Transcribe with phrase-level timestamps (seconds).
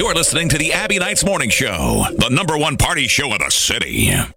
[0.00, 3.50] You're listening to the Abbie Knights Morning Show, the number one party show in the
[3.50, 4.08] city.
[4.08, 4.32] I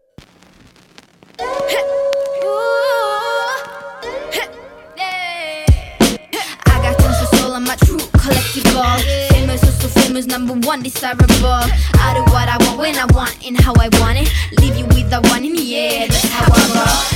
[6.65, 9.29] got tons of soul on my true collectible.
[9.29, 11.23] Famous, so famous, number one, desirable.
[11.23, 14.29] I do what I want when I want and how I want it.
[14.59, 17.12] Leave you with the one in the air, that's how I roll.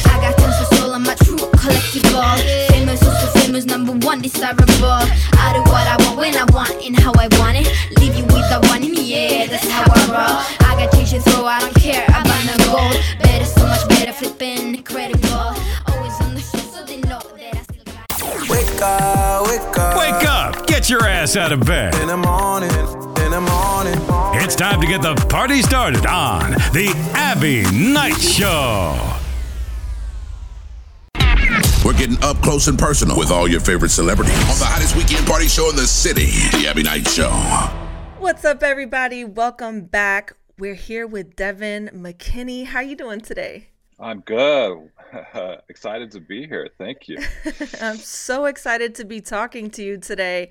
[0.97, 2.67] I got tons of my true collectible.
[2.69, 4.65] Famous, so famous, number one, desirable.
[4.83, 7.67] I do what I want when I want and how I want it.
[7.99, 10.67] Leave you with the one in the air, that's how I roll.
[10.67, 12.97] I got change to throw, I don't care about no gold.
[13.21, 15.55] Better, so much better, flipping incredible.
[15.87, 18.49] Always on the show, so they know that I still got.
[18.49, 19.97] Wake up, wake up.
[19.97, 20.67] Wake up!
[20.67, 21.95] Get your ass out of bed.
[21.95, 22.71] In the morning,
[23.23, 23.99] in the morning.
[24.43, 29.17] It's time to get the party started on the Abbie Knight Show.
[31.87, 35.25] We're getting up close and personal with all your favorite celebrities on the hottest weekend
[35.25, 37.31] party show in the city, The Abbie Knight Show.
[38.19, 39.23] What's up, everybody?
[39.23, 40.33] Welcome back.
[40.59, 42.65] We're here with Devon McKinney.
[42.65, 43.69] How are you doing today?
[44.01, 44.89] I'm good.
[45.69, 46.69] Excited to be here.
[46.77, 47.19] Thank you.
[47.81, 50.49] I'm so excited to be talking to you today.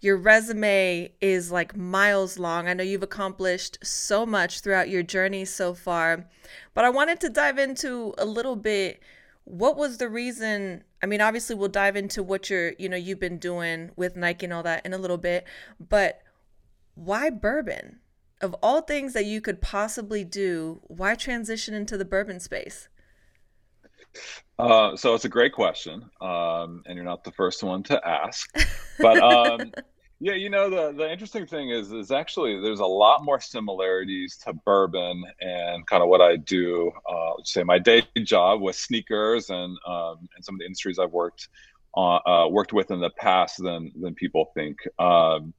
[0.00, 2.68] Your resume is like miles long.
[2.68, 6.24] I know you've accomplished so much throughout your journey so far,
[6.72, 9.02] but I wanted to dive into a little bit
[9.50, 13.18] what was the reason i mean obviously we'll dive into what you're you know you've
[13.18, 15.44] been doing with nike and all that in a little bit
[15.80, 16.22] but
[16.94, 17.98] why bourbon
[18.40, 22.88] of all things that you could possibly do why transition into the bourbon space
[24.58, 28.54] Uh, so it's a great question, um, and you're not the first one to ask.
[28.98, 29.72] But um,
[30.22, 34.36] yeah, you know the the interesting thing is is actually there's a lot more similarities
[34.44, 36.92] to bourbon and kind of what I do.
[37.10, 41.12] Uh, say my day job with sneakers and um, and some of the industries I've
[41.12, 41.48] worked
[41.94, 44.76] on, uh, worked with in the past than than people think.
[44.98, 45.54] Um,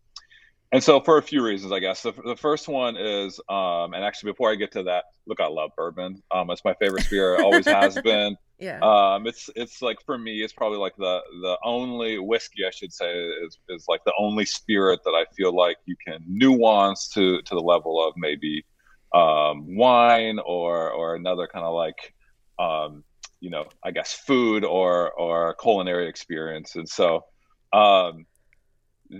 [0.71, 4.05] and so for a few reasons, I guess the, the first one is, um, and
[4.05, 6.23] actually before I get to that, look, I love bourbon.
[6.31, 8.37] Um, it's my favorite spirit, always has been.
[8.57, 12.71] yeah Um, it's it's like for me, it's probably like the the only whiskey I
[12.71, 13.11] should say
[13.45, 17.55] is is like the only spirit that I feel like you can nuance to to
[17.55, 18.65] the level of maybe
[19.13, 22.13] um, wine or or another kind of like
[22.59, 23.03] um,
[23.41, 27.25] you know I guess food or or culinary experience, and so.
[27.73, 28.25] Um,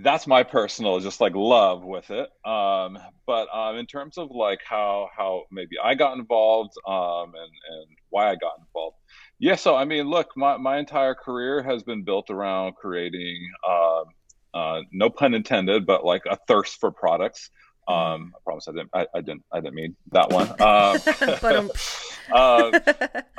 [0.00, 2.28] that's my personal just like love with it.
[2.44, 7.52] Um but um in terms of like how how maybe i got involved um and
[7.70, 8.96] and why i got involved.
[9.38, 14.04] Yeah so i mean look my, my entire career has been built around creating um
[14.54, 17.50] uh no pun intended but like a thirst for products
[17.88, 20.98] um i promise i didn't i, I didn't i didn't mean that one um
[21.40, 21.70] but um,
[22.30, 22.70] uh,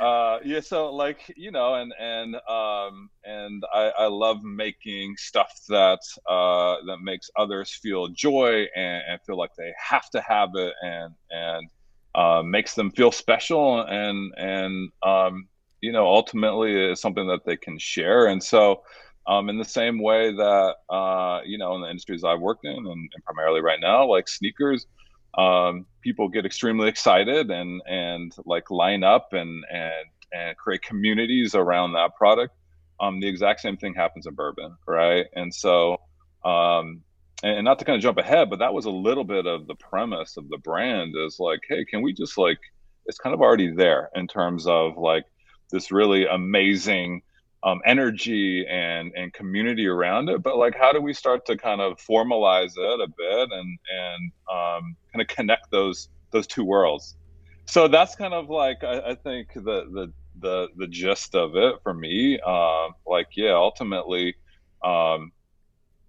[0.00, 5.52] uh, yeah, so like you know, and and um, and I, I love making stuff
[5.68, 10.50] that uh, that makes others feel joy and, and feel like they have to have
[10.54, 11.68] it, and and
[12.14, 15.48] uh, makes them feel special, and and um,
[15.80, 18.82] you know, ultimately is something that they can share, and so.
[19.26, 22.76] Um, in the same way that uh, you know, in the industries I've worked in,
[22.76, 24.86] and, and primarily right now, like sneakers,
[25.38, 31.54] um, people get extremely excited and and like line up and and and create communities
[31.54, 32.54] around that product.
[33.00, 35.26] Um, the exact same thing happens in bourbon, right?
[35.34, 35.98] And so,
[36.44, 37.02] um,
[37.42, 39.74] and not to kind of jump ahead, but that was a little bit of the
[39.74, 42.58] premise of the brand is like, hey, can we just like,
[43.06, 45.24] it's kind of already there in terms of like
[45.70, 47.22] this really amazing
[47.64, 51.80] um, energy and and community around it but like how do we start to kind
[51.80, 57.16] of formalize it a bit and and um, kind of connect those those two worlds?
[57.66, 61.76] So that's kind of like I, I think the the the the gist of it
[61.82, 64.34] for me um, like yeah ultimately
[64.84, 65.32] um,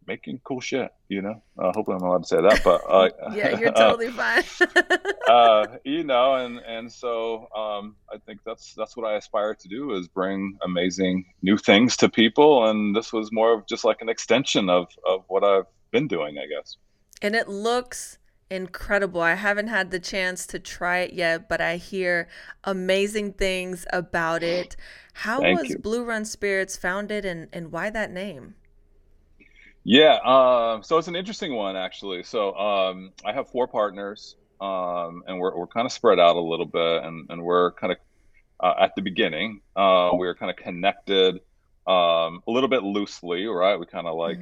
[0.08, 3.60] making cool shit you know uh, hopefully i'm allowed to say that but uh, yeah
[3.60, 4.44] you're totally fine
[5.28, 9.68] uh, you know, and and so um, I think that's that's what I aspire to
[9.68, 14.02] do is bring amazing new things to people, and this was more of just like
[14.02, 16.78] an extension of of what I've been doing, I guess.
[17.22, 18.20] and it looks
[18.50, 19.22] incredible.
[19.22, 22.28] I haven't had the chance to try it yet, but I hear
[22.64, 24.76] amazing things about it.
[25.14, 25.80] How Thank was you.
[25.80, 28.56] Blue Run Spirits founded and, and why that name?
[29.86, 32.24] Yeah, um, so it's an interesting one actually.
[32.24, 36.42] So um, I have four partners, um, and we're we're kind of spread out a
[36.42, 38.00] little bit, and and we're kind of
[38.60, 41.36] uh, at the beginning, uh, we were kind of connected
[41.88, 43.80] um, a little bit loosely, right?
[43.80, 44.40] We kind of like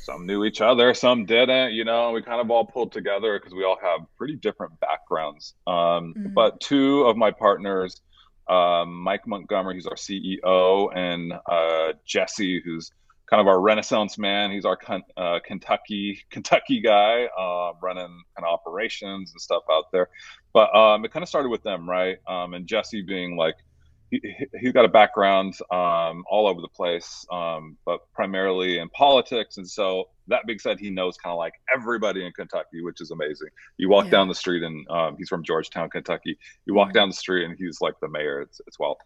[0.00, 2.10] some knew each other, some didn't, you know.
[2.10, 5.54] We kind of all pulled together because we all have pretty different backgrounds.
[5.66, 6.34] Um, Mhm.
[6.34, 8.02] But two of my partners,
[8.48, 12.90] um, Mike Montgomery, who's our CEO, and uh, Jesse, who's
[13.28, 14.50] kind of our Renaissance man.
[14.50, 14.78] He's our
[15.16, 20.08] uh, Kentucky Kentucky guy, uh, running kind of operations and stuff out there.
[20.52, 22.18] But um, it kind of started with them, right?
[22.26, 23.56] Um, and Jesse being like
[24.10, 24.20] he,
[24.62, 29.56] has got a background um, all over the place, um, but primarily in politics.
[29.56, 33.10] And so, that being said, he knows kind of like everybody in Kentucky, which is
[33.10, 33.48] amazing.
[33.78, 34.10] You walk yeah.
[34.12, 36.38] down the street, and um, he's from Georgetown, Kentucky.
[36.66, 36.94] You walk mm-hmm.
[36.94, 38.98] down the street, and he's like the mayor as, as well.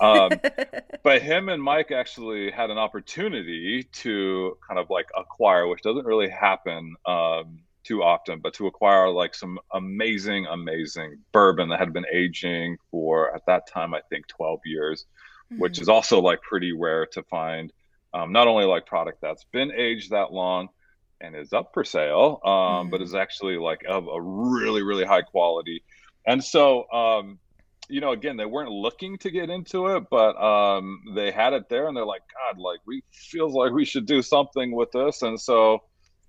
[0.00, 0.30] Um,
[1.02, 6.06] but him and Mike actually had an opportunity to kind of like acquire, which doesn't
[6.06, 11.92] really happen um, too often, but to acquire like some amazing, amazing bourbon that had
[11.92, 15.06] been aging for at that time, I think 12 years,
[15.52, 15.60] mm-hmm.
[15.60, 17.72] which is also like pretty rare to find.
[18.14, 20.68] Um, not only like product that's been aged that long
[21.20, 22.90] and is up for sale, um, mm-hmm.
[22.90, 25.82] but is actually like of a really, really high quality.
[26.24, 27.40] And so, um,
[27.88, 31.68] you know, again, they weren't looking to get into it, but um, they had it
[31.68, 35.22] there, and they're like, God, like we feels like we should do something with this,
[35.22, 35.82] and so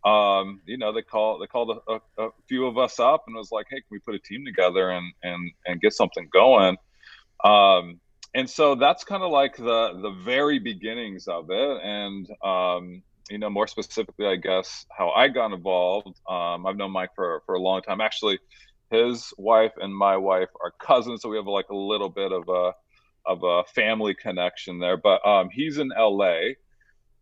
[0.04, 3.36] um, you know, they call they called a, a, a, few of us up and
[3.36, 6.78] was like, "Hey, can we put a team together and and and get something going?"
[7.44, 8.00] Um,
[8.34, 13.38] and so that's kind of like the the very beginnings of it, and um, you
[13.38, 16.20] know, more specifically, I guess how I got involved.
[16.28, 18.02] Um, I've known Mike for for a long time.
[18.02, 18.40] Actually,
[18.90, 22.50] his wife and my wife are cousins, so we have like a little bit of
[22.50, 22.74] a
[23.26, 24.98] of a family connection there.
[24.98, 26.54] But um, he's in LA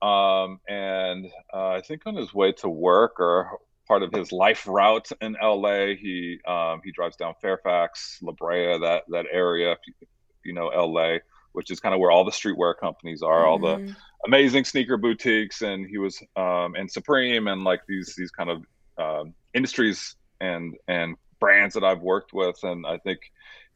[0.01, 4.67] um, and uh, I think on his way to work or part of his life
[4.67, 9.79] route in LA, he um, he drives down Fairfax, La Brea, that that area, if
[9.85, 10.07] you, if
[10.45, 11.17] you know LA,
[11.51, 13.49] which is kind of where all the streetwear companies are, mm-hmm.
[13.49, 13.91] all the mm-hmm.
[14.25, 18.63] amazing sneaker boutiques, and he was um, and Supreme and like these these kind of
[18.97, 23.19] um, industries and and brands that I've worked with, and I think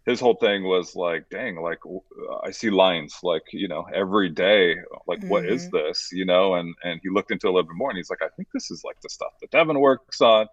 [0.05, 1.79] his whole thing was like, dang, like
[2.43, 4.75] I see lines like, you know, every day,
[5.07, 5.29] like, mm-hmm.
[5.29, 5.77] what is mm-hmm.
[5.77, 6.55] this, you know?
[6.55, 8.69] And, and he looked into a little bit more and he's like, I think this
[8.69, 10.47] is like the stuff that Devon works on.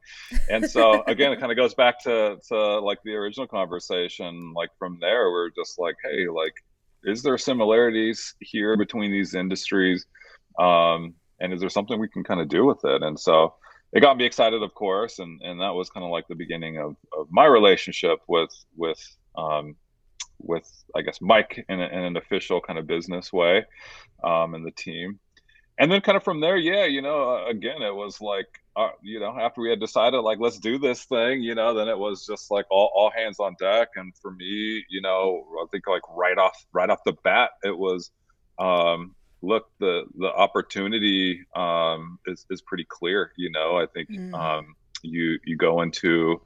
[0.48, 4.52] And so again, it kind of goes back to, to like the original conversation.
[4.54, 6.54] Like from there, we're just like, Hey, like,
[7.02, 10.06] is there similarities here between these industries?
[10.58, 13.02] Um, and is there something we can kind of do with it?
[13.02, 13.54] And so,
[13.92, 16.78] it got me excited, of course, and, and that was kind of like the beginning
[16.78, 19.00] of, of my relationship with with
[19.36, 19.76] um,
[20.38, 23.64] with I guess Mike in, a, in, an official kind of business way,
[24.24, 25.18] um, and the team,
[25.78, 28.46] and then kind of from there, yeah, you know, uh, again, it was like,
[28.76, 31.88] uh, you know, after we had decided like let's do this thing, you know, then
[31.88, 35.66] it was just like all, all hands on deck, and for me, you know, I
[35.70, 38.10] think like right off right off the bat, it was.
[38.58, 44.34] Um, look the the opportunity um, is, is pretty clear you know i think mm.
[44.34, 46.40] um, you you go into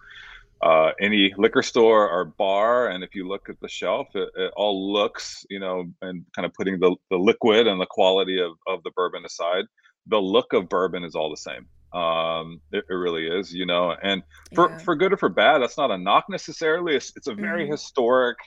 [0.63, 4.53] uh, any liquor store or bar, and if you look at the shelf, it, it,
[4.57, 8.53] all looks, you know, and kind of putting the, the liquid and the quality of,
[8.67, 9.65] of the bourbon aside,
[10.07, 11.67] the look of bourbon is all the same.
[11.93, 14.23] Um, it, it really is, you know, and
[14.55, 14.79] for, yeah.
[14.79, 16.97] for good or for bad, that's not a knock necessarily.
[16.97, 17.71] It's, it's a very mm.
[17.71, 18.39] historic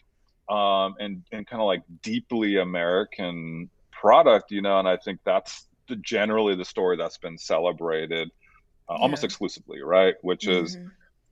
[0.50, 5.68] um, and, and kind of like deeply American product, you know, and I think that's
[5.88, 8.30] the, generally the story that's been celebrated
[8.90, 9.02] uh, yeah.
[9.02, 10.16] almost exclusively, right?
[10.22, 10.66] Which mm-hmm.
[10.66, 10.78] is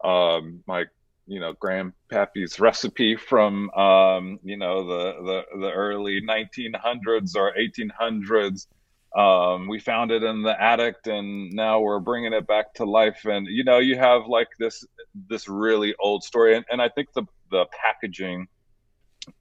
[0.06, 0.90] um, like
[1.28, 8.68] you know grandpappy's recipe from um, you know the, the the early 1900s or 1800s
[9.16, 13.26] um, we found it in the attic and now we're bringing it back to life.
[13.26, 14.86] And you know you have like this
[15.30, 16.56] this really old story.
[16.58, 18.48] And, and i think the the packaging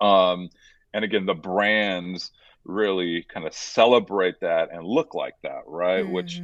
[0.00, 0.49] um,
[0.92, 2.30] and again the brands
[2.64, 6.04] really kind of celebrate that and look like that right?
[6.04, 6.12] Mm-hmm.
[6.12, 6.40] which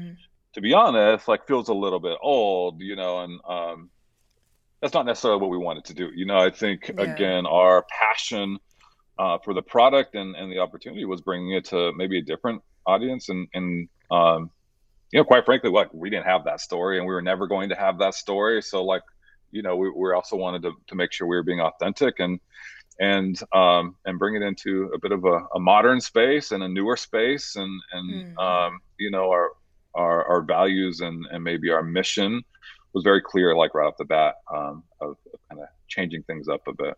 [0.54, 3.90] to be honest like feels a little bit old you know and um,
[4.80, 6.10] that's not necessarily what we wanted to do.
[6.14, 7.04] You know, I think yeah.
[7.04, 8.58] again, our passion
[9.18, 12.62] uh, for the product and, and the opportunity was bringing it to maybe a different
[12.86, 13.28] audience.
[13.28, 14.50] And, and um,
[15.12, 17.68] you know, quite frankly, like we didn't have that story and we were never going
[17.68, 18.62] to have that story.
[18.62, 19.02] So like,
[19.50, 22.40] you know, we, we also wanted to, to make sure we were being authentic and,
[22.98, 26.68] and, um, and bring it into a bit of a, a modern space and a
[26.68, 28.42] newer space and, and, mm.
[28.42, 29.50] um, you know, our,
[29.94, 32.42] our, our values and, and maybe our mission
[32.92, 36.48] was very clear, like right off the bat, um, of, of kind of changing things
[36.48, 36.94] up a bit.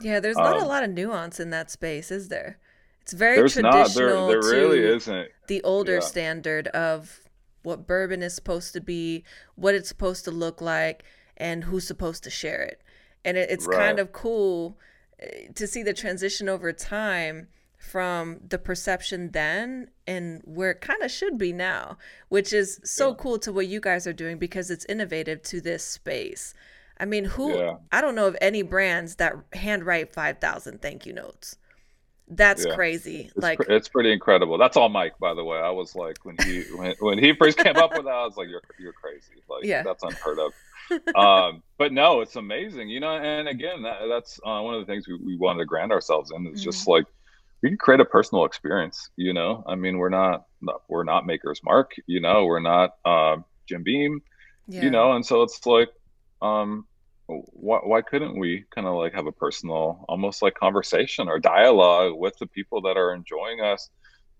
[0.00, 2.58] Yeah, there's not um, a lot of nuance in that space, is there?
[3.00, 3.72] It's very traditional.
[3.72, 3.94] Not.
[3.94, 5.28] There, there really isn't.
[5.46, 6.00] The older yeah.
[6.00, 7.20] standard of
[7.62, 11.04] what bourbon is supposed to be, what it's supposed to look like,
[11.36, 12.82] and who's supposed to share it.
[13.24, 13.78] And it, it's right.
[13.78, 14.78] kind of cool
[15.18, 21.02] eh, to see the transition over time from the perception then and where it kind
[21.02, 23.14] of should be now, which is so yeah.
[23.18, 26.54] cool to what you guys are doing because it's innovative to this space.
[26.98, 27.74] I mean, who yeah.
[27.92, 31.56] I don't know of any brands that handwrite 5,000 thank you notes.
[32.28, 32.74] That's Yeah.
[32.74, 33.30] crazy.
[33.34, 34.58] It's, like pre- it's pretty incredible.
[34.58, 35.58] That's all Mike, by the way.
[35.58, 38.36] I was like, when he when, when he first came up with that, I was
[38.36, 39.42] like, you're you're crazy.
[39.48, 39.82] Like Yeah.
[39.82, 40.52] that's unheard of.
[41.14, 43.16] um, but no, it's amazing, you know.
[43.16, 46.32] And again, that, that's uh, one of the things we, we wanted to ground ourselves
[46.34, 46.46] in.
[46.48, 47.04] Is just like
[47.62, 49.10] we can create a personal experience.
[49.16, 50.46] You know, I mean, we're not
[50.88, 51.92] we're not Maker's Mark.
[52.06, 53.36] You know, we're not uh,
[53.68, 54.20] Jim Beam.
[54.68, 54.82] yeah.
[54.82, 55.88] You know, and so it's like,
[56.42, 56.86] um,
[57.26, 62.12] why, why couldn't we kind of like have a personal, almost like conversation or dialogue
[62.16, 63.90] with the people that are enjoying us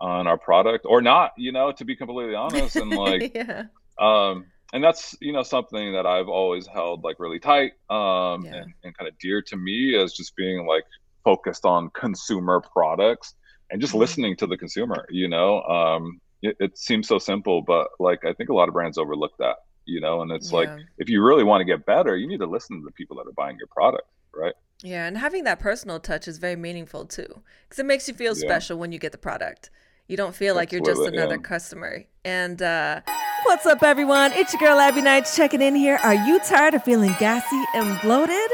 [0.01, 1.33] on our product or not?
[1.37, 3.65] You know, to be completely honest, and like yeah.
[3.99, 8.57] um and that's you know something that i've always held like really tight um Yeah.
[8.57, 10.83] and, and kind of dear to me as just being like
[11.29, 13.29] focused on consumer products
[13.71, 13.99] and just Mhm.
[14.05, 16.03] listening to the consumer you know um
[16.49, 19.57] it, it seems so simple but like i think a lot of brands overlook that
[19.93, 20.71] you know and it's like
[21.03, 23.27] if you really want to get better you need to listen to the people that
[23.31, 24.07] are buying your product
[24.43, 24.57] right
[24.95, 27.31] Yeah, and having that personal touch is very meaningful too,
[27.65, 28.49] because it makes you feel Yeah.
[28.49, 29.63] special when you get the product.
[30.11, 31.49] You don't feel like you're just another yeah.
[31.53, 31.93] customer.
[32.25, 33.01] And uh,
[33.47, 34.33] what's up, everyone?
[34.33, 36.01] It's your girl Abbie Knight checking in here.
[36.03, 38.51] Are you tired of feeling gassy and bloated?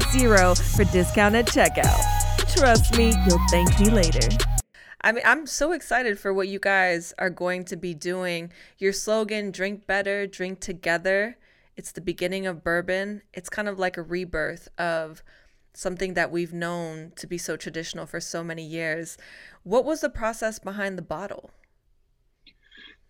[0.55, 2.55] for discount at checkout.
[2.55, 4.27] Trust me, you'll thank me later.
[5.01, 8.51] I mean, I'm so excited for what you guys are going to be doing.
[8.77, 11.37] Your slogan, drink better, drink together.
[11.75, 13.21] It's the beginning of bourbon.
[13.33, 15.23] It's kind of like a rebirth of
[15.73, 19.17] something that we've known to be so traditional for so many years.
[19.63, 21.51] What was the process behind the bottle?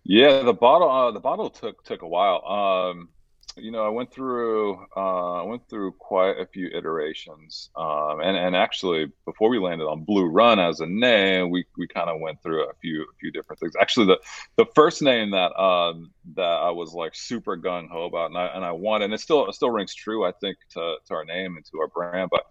[0.04, 2.44] Yeah, the bottle uh, the bottle took took a while.
[2.46, 3.08] Um,
[3.56, 8.36] you know, I went through uh, I went through quite a few iterations, um, and
[8.36, 12.20] and actually before we landed on Blue Run as a name, we we kind of
[12.20, 13.72] went through a few a few different things.
[13.80, 14.18] Actually, the
[14.58, 18.46] the first name that um, that I was like super gung ho about, and I
[18.48, 21.24] and I wanted, and it still it still rings true, I think, to to our
[21.24, 22.44] name and to our brand, but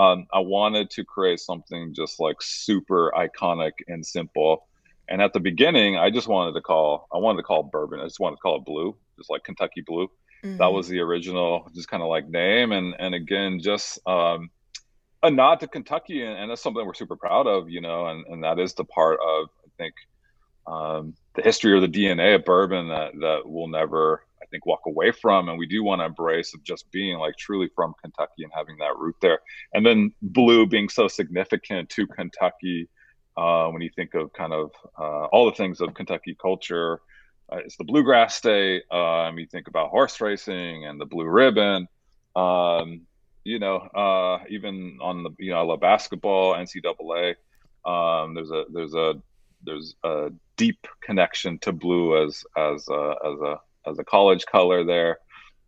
[0.00, 4.68] um, I wanted to create something just like super iconic and simple.
[5.10, 8.00] And at the beginning, I just wanted to call I wanted to call it bourbon.
[8.00, 10.08] I just wanted to call it blue, just like Kentucky Blue.
[10.42, 12.72] That was the original, just kind of like name.
[12.72, 14.50] And and again, just um,
[15.22, 18.06] a nod to Kentucky, and, and that's something we're super proud of, you know.
[18.06, 19.94] And and that is the part of I think
[20.66, 24.82] um, the history or the DNA of bourbon that that we'll never I think walk
[24.86, 28.44] away from, and we do want to embrace of just being like truly from Kentucky
[28.44, 29.40] and having that root there.
[29.74, 32.88] And then blue being so significant to Kentucky
[33.36, 37.00] uh, when you think of kind of uh, all the things of Kentucky culture.
[37.52, 38.82] Uh, it's the bluegrass state.
[38.92, 41.88] Um, you think about horse racing and the blue ribbon.
[42.36, 43.02] Um,
[43.44, 47.34] you know, uh, even on the you know, I love basketball, NCAA.
[47.84, 49.14] Um, there's a there's a
[49.64, 54.84] there's a deep connection to blue as as a, as a as a college color
[54.84, 55.18] there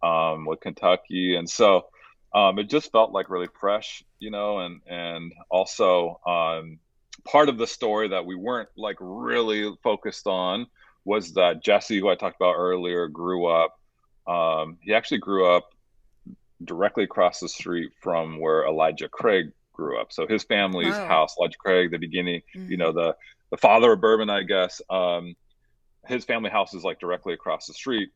[0.02, 1.86] um, with Kentucky, and so
[2.34, 6.78] um, it just felt like really fresh, you know, and and also um,
[7.24, 10.66] part of the story that we weren't like really focused on
[11.04, 13.74] was that Jesse, who I talked about earlier, grew up.
[14.26, 15.68] Um, he actually grew up
[16.64, 20.12] directly across the street from where Elijah Craig grew up.
[20.12, 21.06] So his family's Wow.
[21.08, 22.78] house, Elijah Craig, the beginning, you Mhm.
[22.78, 23.16] know, the
[23.50, 24.80] the father of bourbon, I guess.
[24.88, 25.34] Um,
[26.06, 28.10] his family house is like directly across the street,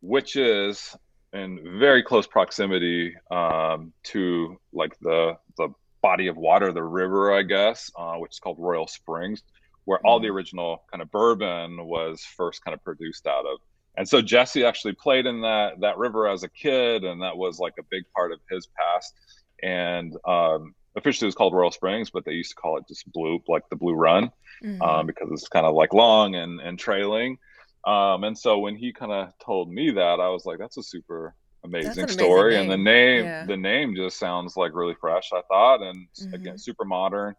[0.00, 0.96] which is
[1.32, 5.68] in very close proximity um, to like the the
[6.02, 9.42] body of water, the river, I guess, uh, which is called Royal Springs,
[9.84, 13.58] where all the original kind of bourbon was first kind of produced out of.
[13.96, 17.58] And so Jesse actually played in that that river as a kid, and that was
[17.58, 19.14] like a big part of his past.
[19.62, 23.10] And um, officially, it was called Royal Springs, but they used to call it just
[23.12, 24.30] Blue, like the Blue Run
[24.62, 24.80] Mhm.
[24.82, 27.38] um, because it's kind of like long and, and trailing.
[27.86, 30.82] Um, and so when he kind of told me that, I was like, that's a
[30.82, 32.56] super amazing amazing story.
[32.56, 32.84] And the name.
[32.84, 33.44] name, Yeah.
[33.46, 35.82] the name just sounds like really fresh, I thought.
[35.82, 36.34] And Mhm.
[36.34, 37.34] again, super modern.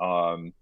[0.00, 0.52] Um,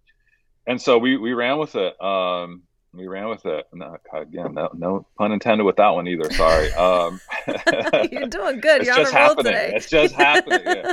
[0.67, 2.01] and so we, we ran with it.
[2.03, 2.63] Um,
[2.93, 3.67] we ran with it.
[3.73, 6.31] No, again, no, no pun intended with that one either.
[6.33, 6.73] Sorry.
[6.73, 7.21] Um,
[8.11, 8.81] You're doing good.
[8.83, 9.45] it's You're just happening.
[9.53, 9.73] today.
[9.75, 10.63] It's just happening.
[10.65, 10.93] Yeah.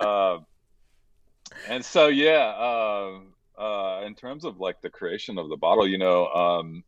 [0.06, 0.46] um,
[1.68, 5.98] and so, yeah, um, uh, in terms of like the creation of the bottle, you
[5.98, 6.84] know, um,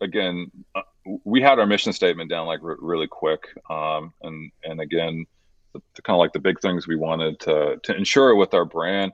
[0.00, 0.82] again, uh,
[1.24, 5.24] we had our mission statement down like r- really quick, um, and and again,
[5.72, 8.64] the, the kind of like the big things we wanted to to ensure with our
[8.64, 9.12] brand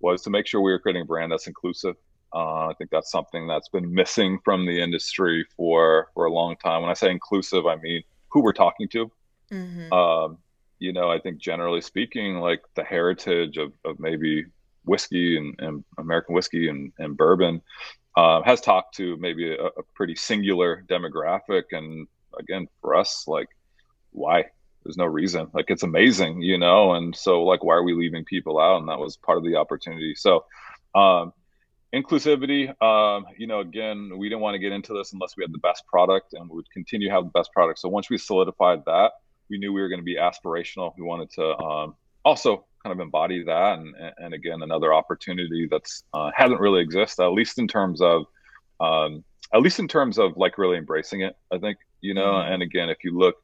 [0.00, 1.96] was to make sure we were creating a brand that's inclusive.
[2.32, 6.56] Uh, I think that's something that's been missing from the industry for for a long
[6.56, 6.82] time.
[6.82, 9.10] When I say inclusive, I mean who we're talking to.
[9.50, 9.92] Mhm.
[9.92, 10.38] Um,
[10.78, 14.46] you know, I think generally speaking, like the heritage of, of maybe
[14.84, 17.60] whiskey and, and American whiskey and, and bourbon
[18.16, 21.64] uh, has talked to maybe a, a pretty singular demographic.
[21.72, 22.06] And
[22.38, 23.48] again, for us, like,
[24.10, 24.46] why?
[24.84, 25.48] There's no reason.
[25.52, 26.94] Like, it's amazing, you know?
[26.94, 28.78] And so, like, why are we leaving people out?
[28.78, 30.14] And that was part of the opportunity.
[30.14, 30.44] So,
[30.94, 31.32] um,
[31.94, 35.52] inclusivity um, you know again we didn't want to get into this unless we had
[35.52, 38.16] the best product and we would continue to have the best product so once we
[38.16, 39.12] solidified that
[39.48, 43.00] we knew we were going to be aspirational we wanted to um, also kind of
[43.00, 43.78] embody that.
[43.78, 48.26] And, and again another opportunity that's uh, hasn't really existed at least in terms of
[48.80, 52.32] um, at least in terms of like really embracing it i think you know?
[52.34, 52.52] Mhm.
[52.52, 53.36] and again if you look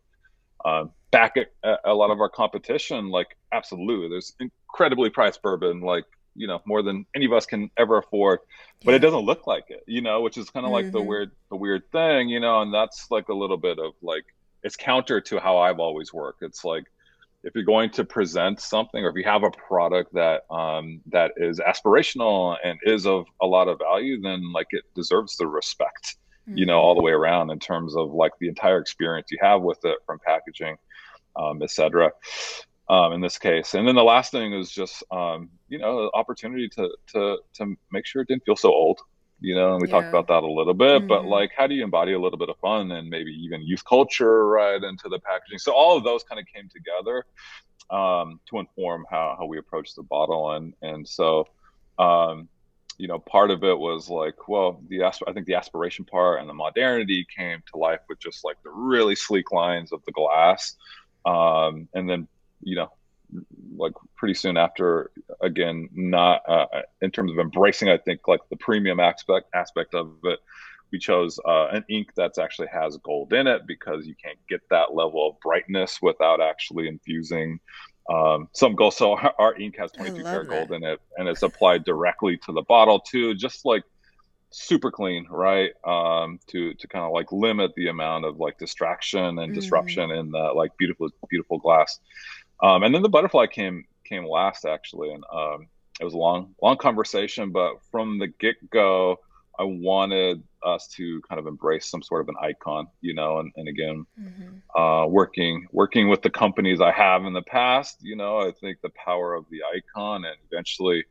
[0.64, 5.80] uh, back at, at a lot of our competition like absolutely there's incredibly priced bourbon
[5.80, 8.40] like you know more than any of us can ever afford
[8.84, 11.06] but it doesn't look like it you know which is kind of like the Mhm.
[11.06, 12.62] weird the weird thing you know?
[12.62, 14.24] And that's like a little bit of like
[14.62, 16.42] it's counter to how i've always worked.
[16.42, 16.84] It's like
[17.46, 21.32] if you're going to present something or if you have a product that um that
[21.36, 26.16] is aspirational and is of a lot of value then like it deserves the respect
[26.48, 29.62] you know all the way around in terms of like the entire experience you have
[29.62, 30.76] with it from packaging
[31.36, 32.10] um, etc
[32.88, 33.74] um, in this case.
[33.74, 38.06] And then the last thing is just um, you know opportunity to to to make
[38.06, 39.00] sure it didn't feel so old
[39.40, 41.26] you know and we talked about that a little bit but Mhm.
[41.26, 44.46] like how do you embody a little bit of fun and maybe even youth culture
[44.48, 45.58] right into the packaging?
[45.58, 47.24] So all of those kind of came together
[47.90, 50.52] um, to inform how, how we approach the bottle.
[50.52, 51.46] And and so
[51.98, 52.48] um,
[52.98, 56.48] you know part of it was like well the i think the aspiration part and
[56.48, 60.76] the modernity came to life with just like the really sleek lines of the glass
[61.26, 62.28] um, and then
[62.62, 62.88] you know
[63.76, 65.10] like pretty soon after
[65.40, 66.66] again not uh,
[67.02, 70.38] in terms of embracing i think like the premium aspect aspect of it
[70.92, 74.60] we chose uh, an ink that's actually has gold in it because you can't get
[74.70, 77.58] that level of brightness without actually infusing
[78.08, 78.94] um, some gold.
[78.94, 82.38] So our, our ink has 22 love karat gold in it, and it's applied directly
[82.46, 83.82] to the bottle too, just like
[84.52, 85.70] super clean, right?
[85.86, 89.54] Um, to to kind of like limit the amount of like distraction and Mhm.
[89.54, 91.98] disruption in the like beautiful beautiful glass.
[92.62, 95.68] Um, and then the butterfly came came last actually, and um,
[96.00, 99.18] it was a long long conversation, but from the get go.
[99.58, 103.50] I wanted us to kind of embrace some sort of an icon, you know, and,
[103.56, 104.60] and again, Mhm.
[104.76, 108.78] uh, working working with the companies I have in the past, you know, I think
[108.82, 111.04] the power of the icon and eventually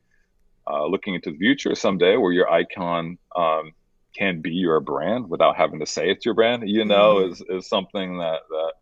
[0.69, 3.71] uh, looking into the future someday where your icon um,
[4.15, 7.31] can be your brand without having to say it's your brand, you know, Mhm.
[7.31, 8.73] is, is something that, that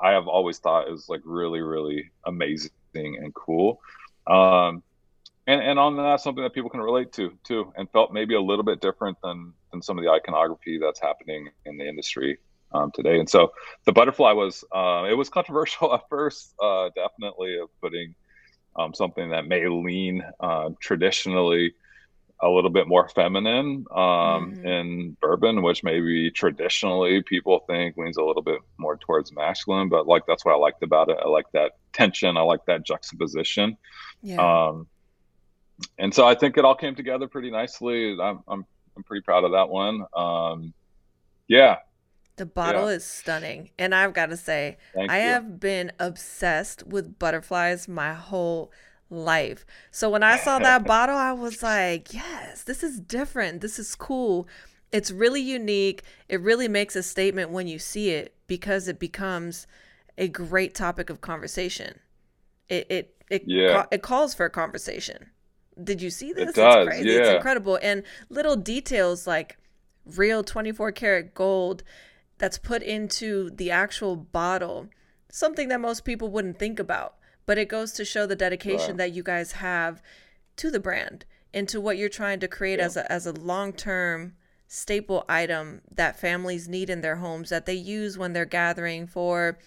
[0.00, 3.80] I have always thought is like really, really amazing and cool.
[4.26, 4.82] Um,
[5.46, 8.40] and, and on that, something that people can relate to too, and felt maybe a
[8.40, 12.38] little bit different than, than some of the iconography that's happening in the industry
[12.72, 13.20] um, today.
[13.20, 13.52] And so
[13.84, 18.14] the butterfly was, uh, it was controversial at first, uh, definitely of putting
[18.74, 21.74] um, something that may lean uh, traditionally
[22.42, 24.64] a little bit more feminine um, Mhm.
[24.64, 29.88] in bourbon, which maybe traditionally people think leans a little bit more towards masculine.
[29.88, 31.18] But like that's what I liked about it.
[31.24, 32.36] I like that tension.
[32.36, 33.78] I like that juxtaposition.
[34.22, 34.42] Yeah.
[34.70, 34.88] Um,
[35.98, 38.16] and so I think it all came together pretty nicely.
[38.20, 40.04] I'm I'm I'm pretty proud of that one.
[40.14, 40.72] Um,
[41.48, 41.76] yeah,
[42.36, 43.70] The bottle is stunning.
[43.78, 45.24] And I've got to say, thank I you.
[45.24, 48.70] have been obsessed with butterflies my whole
[49.10, 49.64] life.
[49.90, 53.60] So when I saw that bottle, I was like, yes, this is different.
[53.60, 54.48] This is cool.
[54.92, 56.02] It's really unique.
[56.28, 59.66] It really makes a statement when you see it because it becomes
[60.18, 62.00] a great topic of conversation.
[62.68, 63.72] It it it, Yeah.
[63.82, 65.30] ca- it calls for a conversation.
[65.82, 66.54] Did you see this?
[66.54, 67.10] does, it's crazy.
[67.10, 67.78] It's incredible.
[67.82, 69.58] And little details like
[70.04, 71.82] real 24 karat gold
[72.38, 74.88] that's put into the actual bottle,
[75.28, 77.15] something that most people wouldn't think about.
[77.46, 78.96] But it goes to show the dedication Right.
[78.98, 80.02] that you guys have
[80.56, 83.72] to the brand and to what you're trying to create as a as a long
[83.72, 84.34] term
[84.68, 89.58] staple item that families need in their homes that they use when they're gathering for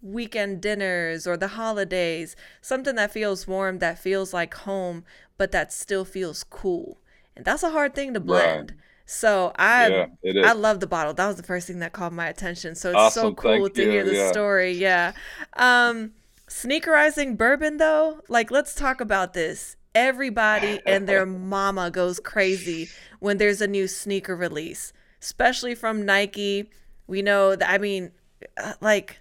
[0.00, 5.04] weekend dinners or the holidays, something that feels warm, that feels like home,
[5.36, 6.98] but that still feels cool.
[7.36, 8.74] And that's a hard thing to blend.
[9.04, 10.42] So I Yeah.
[10.44, 11.14] I love the bottle.
[11.14, 12.74] That was the first thing that caught my attention.
[12.74, 14.30] So it's so cool thank to hear the yeah.
[14.30, 14.72] story.
[14.72, 15.12] Yeah.
[15.54, 16.12] Um
[16.48, 19.76] sneakerizing bourbon though, like let's talk about this.
[19.94, 22.88] Everybody and their mama goes crazy
[23.20, 26.70] when there's a new sneaker release, especially from Nike.
[27.06, 28.12] We know that I mean
[28.62, 29.20] uh, like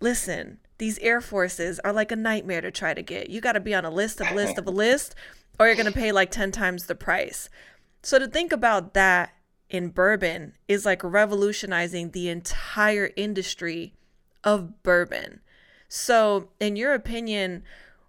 [0.00, 3.30] listen, these Air Forces are like a nightmare to try to get.
[3.30, 5.14] You got to be on a list of list of a list
[5.58, 7.48] or you're going to pay like 10 times the price.
[8.02, 9.32] So to think about that
[9.70, 13.94] in bourbon is like revolutionizing the entire industry
[14.42, 15.40] of bourbon.
[15.94, 17.64] So, in your opinion,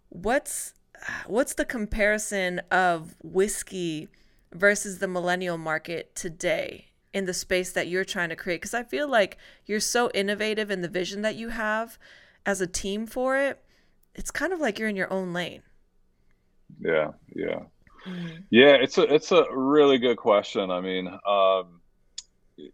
[0.08, 0.74] what's
[1.28, 4.08] what's the comparison of whiskey
[4.54, 8.62] versus the millennial market today in the space that you're trying to create?
[8.62, 11.98] Because I feel like you're so innovative in the vision that you have
[12.46, 13.62] as a team for it.
[14.15, 15.63] It's kind of like you're in your own lane.
[16.80, 17.63] Yeah, yeah,
[18.50, 18.76] yeah.
[18.76, 20.72] It's a it's a really good question.
[20.72, 21.82] I mean, um,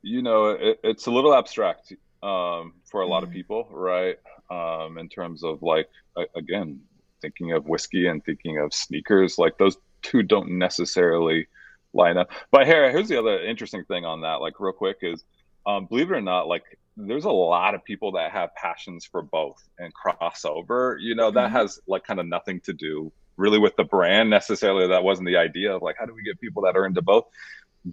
[0.03, 4.19] you know, it, it's a little abstract um, for a lot of people, right?
[4.49, 5.87] Um, in terms of like,
[6.35, 6.81] again,
[7.21, 11.47] thinking of whiskey and thinking of sneakers, like those two don't necessarily
[11.93, 12.29] line up.
[12.51, 15.23] But here, here's the other interesting thing on that, like real quick, is
[15.65, 16.63] um, believe it or not, like
[16.97, 20.95] there's a lot of people that have passions for both and crossover.
[20.99, 21.53] You know, that Mhm.
[21.53, 24.87] has like kind of nothing to do really with the brand necessarily.
[24.87, 27.25] That wasn't the idea of like how do we get people that are into both.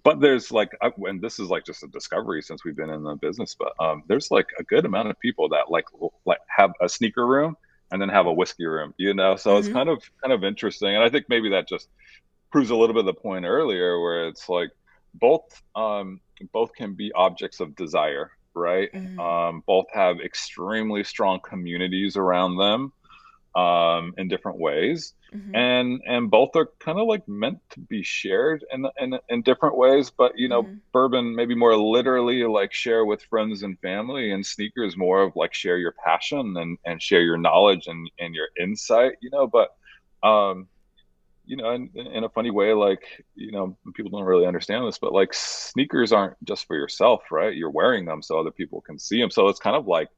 [0.04, 3.04] But there's like, uh, and this is like just a discovery since we've been in
[3.04, 3.56] the business.
[3.58, 5.84] But um, there's like a good amount of people that like
[6.24, 7.54] like have a sneaker room
[7.92, 8.92] and then have a whiskey room.
[8.98, 9.68] You know, so it's Mhm.
[9.68, 10.94] kind of kind of interesting.
[10.94, 11.88] And I think maybe that just
[12.52, 14.70] proves a little bit of the point earlier where it's like
[15.14, 15.42] both
[15.74, 16.20] um
[16.52, 19.18] both can be objects of desire right Mhm.
[19.18, 22.92] um both have extremely strong communities around them
[23.60, 25.54] um in different ways Mhm.
[25.54, 29.76] and and both are kind of like meant to be shared in, in in different
[29.76, 30.80] ways but you know Mhm.
[30.92, 35.54] bourbon maybe more literally like share with friends and family and sneakers more of like
[35.54, 39.68] share your passion and and share your knowledge and and your insight you know but
[40.26, 40.68] um
[41.44, 43.02] you know in, in a funny way like
[43.34, 47.56] you know people don't really understand this but like sneakers aren't just for yourself right
[47.56, 50.08] you're wearing them so other people can see them so it's kind of like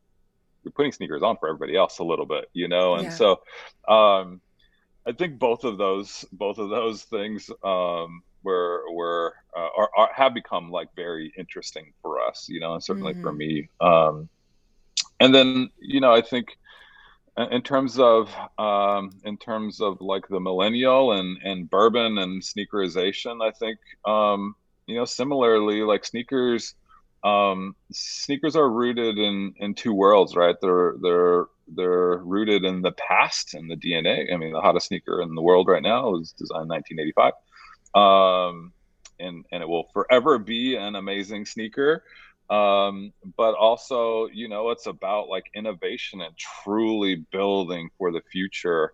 [0.65, 3.13] you're putting sneakers on for everybody else a little bit you know and Yeah.
[3.13, 3.37] so
[3.89, 4.41] um
[5.09, 10.11] i think both of those both of those things um were were uh, are, are
[10.15, 13.39] have become like very interesting for us you know and certainly for Mhm.
[13.39, 14.29] me um
[15.21, 16.49] and then you know i think
[17.39, 22.43] in in terms of um, in terms of like the millennial and and bourbon and
[22.43, 24.55] sneakerization i think um,
[24.87, 26.75] you know similarly like sneakers
[27.25, 32.93] um, sneakers are rooted in in two worlds right they're they're they're rooted in the
[32.93, 36.33] past and the dna i mean the hottest sneaker in the world right now is
[36.33, 37.33] designed 1985
[37.95, 38.73] um,
[39.21, 42.05] and and it will forever be an amazing sneaker.
[42.51, 48.93] Um but also you know it's about like innovation and truly building for the future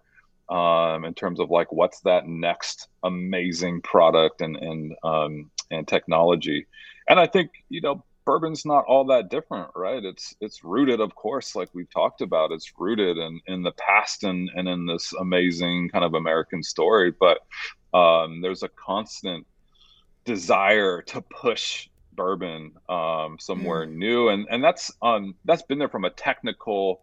[0.48, 6.66] um in terms of like what's that next amazing product and and um and technology.
[7.08, 11.14] And i think you know bourbon's not all that different right it's it's rooted of
[11.14, 15.12] course like we've talked about it's rooted in in the past and and in this
[15.20, 17.38] amazing kind of american story but
[17.92, 19.46] um there's a constant
[20.24, 26.04] desire to push bourbon um, somewhere new, and and that's um that's been there from
[26.04, 27.02] a technical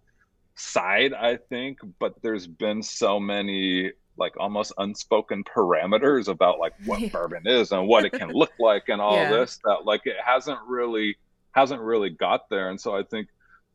[0.56, 1.80] side, I think.
[2.00, 7.10] But there's been so many like almost unspoken parameters about like what Yeah.
[7.10, 9.30] bourbon is and what it can look like and all Yeah.
[9.30, 11.18] this that like it hasn't really
[11.54, 12.70] hasn't really got there.
[12.70, 13.28] And so I think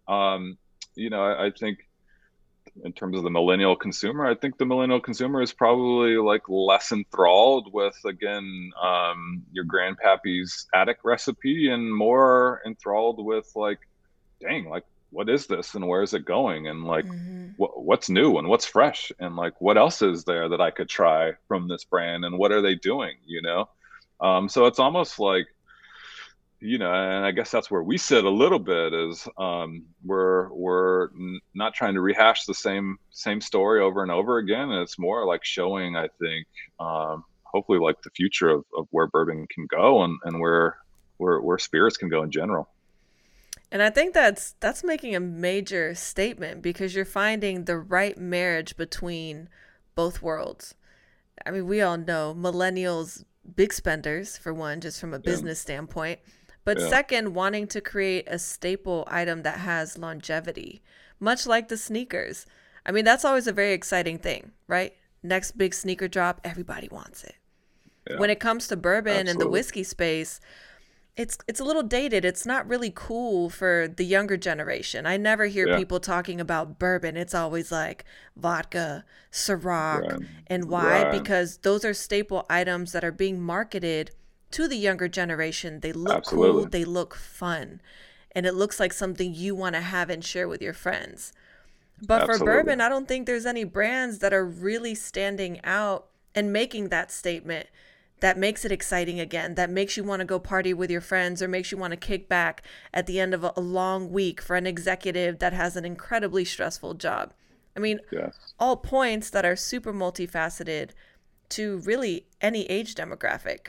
[0.09, 0.57] um
[0.95, 1.79] you know I, I think
[2.85, 6.93] in terms of the millennial consumer, I think the millennial consumer is probably like less
[6.93, 13.79] enthralled with again um, your grandpappy's attic recipe and more enthralled with like,
[14.43, 17.55] dang, like what is this and where is it going and like Mhm.
[17.57, 20.89] what what's new and what's fresh and like what else is there that I could
[20.89, 23.69] try from this brand and what are they doing, you know?
[24.21, 25.47] Um, so it's almost like
[26.61, 30.53] you know, and I guess that's where we sit a little bit is um, we're
[30.55, 34.71] we're n- not trying to rehash the same same story over and over again.
[34.71, 36.47] And it's more like showing, I think,
[36.81, 40.79] um, hopefully, like the future of, of where bourbon can go and, and where
[41.19, 42.69] where where spirits can go in general.
[43.77, 48.75] And I think that's that's making a major statement because you're finding the right marriage
[48.79, 49.51] between
[49.95, 50.75] both worlds.
[51.45, 56.21] I mean, we all know millennials big spenders for one just from a business standpoint,
[56.65, 56.89] but Yeah.
[56.89, 60.81] second wanting to create a staple item that has longevity,
[61.21, 62.47] much like the sneakers.
[62.87, 64.95] I mean, that's always a very exciting thing, right?
[65.23, 67.35] Next big sneaker drop, everybody wants it.
[68.09, 68.19] yeah.
[68.19, 70.41] when it comes to bourbon and the whiskey space,
[71.17, 72.25] it's it's a little dated.
[72.25, 75.07] It's not really cool for the younger generation.
[75.07, 75.79] I never hear Yeah.
[75.79, 77.17] people talking about bourbon.
[77.17, 78.05] It's always like
[78.37, 80.21] vodka, Ciroc, Right.
[80.49, 81.05] and why?
[81.05, 81.13] Right.
[81.13, 84.11] Because those are staple items that are being marketed
[84.53, 85.81] to the younger generation.
[85.81, 87.81] They look cool, they look fun,
[88.33, 91.33] and it looks like something you want to have and share with your friends.
[92.03, 96.53] But for bourbon, I don't think there's any brands that are really standing out and
[96.53, 97.69] making that statement
[98.21, 101.43] that makes it exciting again, that makes you want to go party with your friends
[101.43, 102.63] or makes you want to kick back
[102.95, 106.45] at the end of a, a long week for an executive that has an incredibly
[106.45, 107.35] stressful job.
[107.77, 108.55] I mean, Yes.
[108.59, 110.91] all points that are super multifaceted
[111.51, 113.69] to really any age demographic,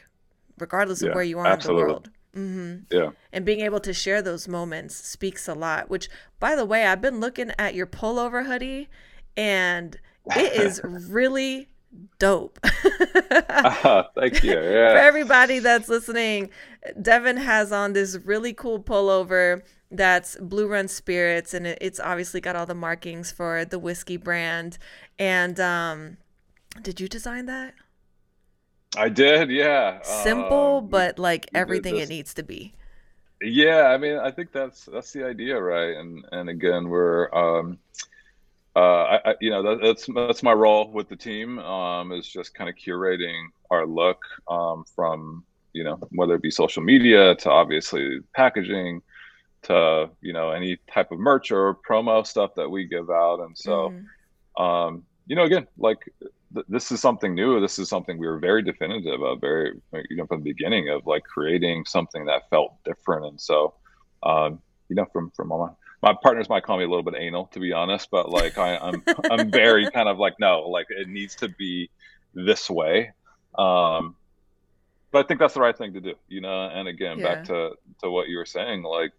[0.58, 1.82] regardless of Yeah, where you are absolutely.
[1.82, 2.10] in the world.
[2.34, 3.10] hmm Yeah.
[3.34, 6.08] and being able to share those moments speaks a lot which
[6.40, 8.90] by the way i've been looking at your pullover hoodie
[9.36, 10.00] and
[10.36, 10.80] it is
[11.10, 11.68] really
[12.20, 14.54] dope Thank you.
[14.54, 16.50] for everybody that's listening
[17.02, 22.56] devon has on this really cool pullover that's blue run spirits and it's obviously got
[22.56, 24.78] all the markings for the whiskey brand
[25.18, 26.18] and um
[26.82, 27.74] did you design that
[28.96, 29.50] I did.
[29.50, 30.02] Yeah.
[30.02, 32.74] simple Um, but like everything it needs to be
[33.42, 35.96] Yeah, I mean, I think that's that's the idea, right?
[35.96, 37.78] And and again, we're um,
[38.78, 41.60] uh, I, you know, that, that's that's my role with the team.
[41.60, 43.40] Um, is just kind of curating
[43.72, 49.02] our look um, from you know whether it be social media to obviously packaging
[49.64, 53.58] to you know any type of merch or promo stuff that we give out, and
[53.58, 54.06] so Mhm.
[54.64, 56.00] um, you know, again, like
[56.54, 57.60] th- this is something new.
[57.60, 59.74] This is something we were very definitive of, very,
[60.10, 63.26] you know, from the beginning of like creating something that felt different.
[63.26, 63.76] And so,
[64.24, 65.74] um, you know, from from all my
[66.08, 68.78] my partners might call me a little bit anal, to be honest, but like I,
[68.78, 71.90] I'm I'm very kind of like no, like it needs to be
[72.34, 73.12] this way.
[73.58, 74.16] Um,
[75.12, 76.68] but I think that's the right thing to do, you know.
[76.68, 77.72] And again, back to
[78.04, 79.12] to what you were saying, like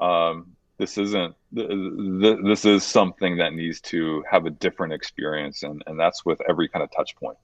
[0.00, 5.62] um, this isn't th- th- this is something that needs to have a different experience
[5.62, 7.36] and and that's with every kind of touch point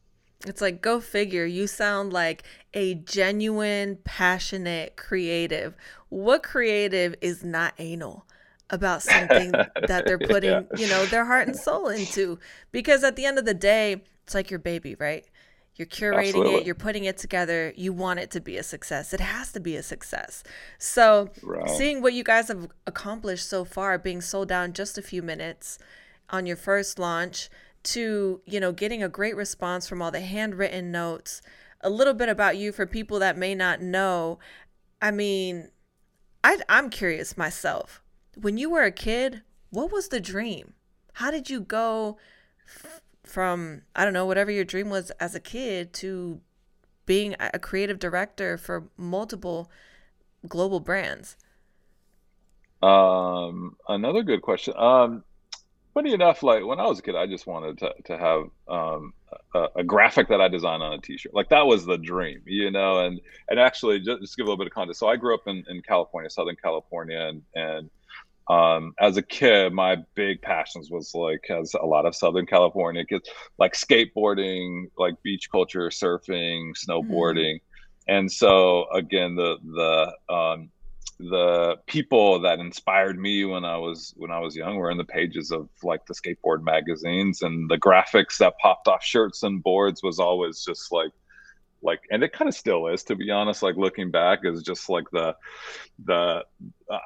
[0.46, 1.44] It's like, go figure.
[1.44, 5.74] You sound like a genuine, passionate creative.
[6.08, 8.26] What creative is not anal
[8.70, 10.76] about something that they're putting, Yeah.
[10.76, 12.38] you know, their heart and soul into?
[12.72, 15.26] Because at the end of the day, it's like your baby, right?
[15.76, 16.54] You're curating Absolutely.
[16.56, 19.14] it, you're putting it together, you want it to be a success.
[19.14, 20.42] It has to be a success.
[20.78, 21.68] So, Right.
[21.70, 25.22] seeing what you guys have accomplished so far, being sold out in just a few
[25.22, 25.78] minutes
[26.28, 27.48] on your first launch,
[27.82, 31.40] to you know getting a great response from all the handwritten notes
[31.80, 34.38] a little bit about you for people that may not know
[35.00, 35.70] i mean
[36.44, 38.02] I, i'm curious myself
[38.36, 40.74] when you were a kid what was the dream?
[41.14, 42.18] How did you go
[42.66, 46.40] f- from i don't know whatever your dream was as a kid to
[47.06, 49.70] being a creative director for multiple
[50.48, 51.36] global brands?
[52.82, 54.74] Um another good question.
[54.76, 55.24] Um
[55.94, 59.12] funny enough like when i was a kid i just wanted to, to have um
[59.54, 61.34] a, a graphic that i designed on a t-shirt.
[61.34, 64.56] Like that was the dream you know and and actually just, just give a little
[64.56, 67.90] bit of context so i grew up in, in california southern california and and
[68.48, 73.04] um, as a kid, my big passions was like, as a lot of Southern California
[73.04, 77.60] kids, like skateboarding, like beach culture, surfing, snowboarding,
[78.08, 80.70] and so again, the the um,
[81.20, 85.04] the people that inspired me when I was when I was young were in the
[85.04, 90.02] pages of like the skateboard magazines, and the graphics that popped off shirts and boards
[90.02, 91.12] was always just like
[91.82, 94.88] like and it kind of still is to be honest like looking back is just
[94.88, 95.34] like the
[96.04, 96.42] the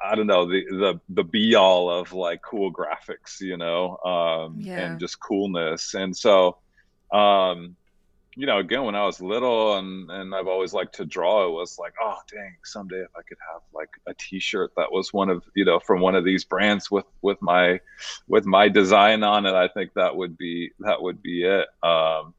[0.03, 4.57] i don't know the the the be all of like cool graphics you know um
[4.59, 4.79] Yeah.
[4.85, 6.57] and just coolness and so
[7.13, 7.75] um
[8.35, 11.51] you know again when i was little and and i've always liked to draw it
[11.51, 15.29] was like oh dang someday if i could have like a t-shirt that was one
[15.29, 17.79] of you know from one of these brands with with my
[18.27, 22.33] with my design on it i think that would be that would be it um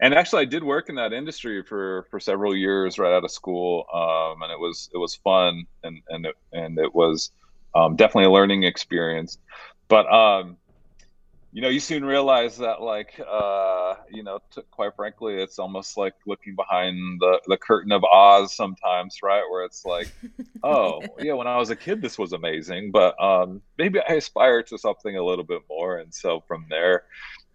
[0.00, 3.30] and actually i did work in that industry for for several years right out of
[3.30, 7.30] school um, and it was it was fun and and it, and it was
[7.74, 9.38] um, definitely a learning experience.
[9.88, 10.56] But um,
[11.52, 15.96] you know you soon realize that like uh, you know t- quite frankly it's almost
[15.96, 19.42] like looking behind the the curtain of oz sometimes right?
[19.50, 20.12] Where it's like
[20.62, 24.62] oh yeah when i was a kid this was amazing but um, maybe i aspire
[24.64, 25.98] to something a little bit more.
[25.98, 27.04] And so from there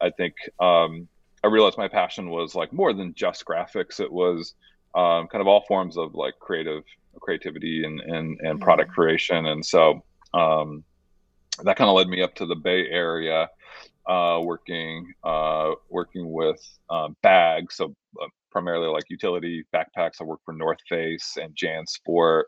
[0.01, 1.08] i think um,
[1.43, 3.99] I realized my passion was like more than just graphics.
[3.99, 4.53] It was
[4.95, 6.84] um, kind of all forms of like creative
[7.21, 9.45] creativity and and, and product creation.
[9.47, 10.03] And so,
[10.34, 10.84] um,
[11.63, 13.49] that kind of led me up to the Bay Area,
[14.08, 20.21] uh, working uh, working with uh, bags, so uh, primarily like utility backpacks.
[20.21, 22.43] I work for North Face and JanSport,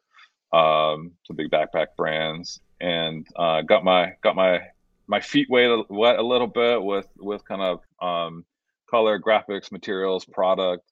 [0.54, 4.62] um, some big backpack brands, and uh, got my got my
[5.08, 8.46] my feet wet, wet a little bit with with kind of um,
[8.90, 10.84] color, graphics, materials, product,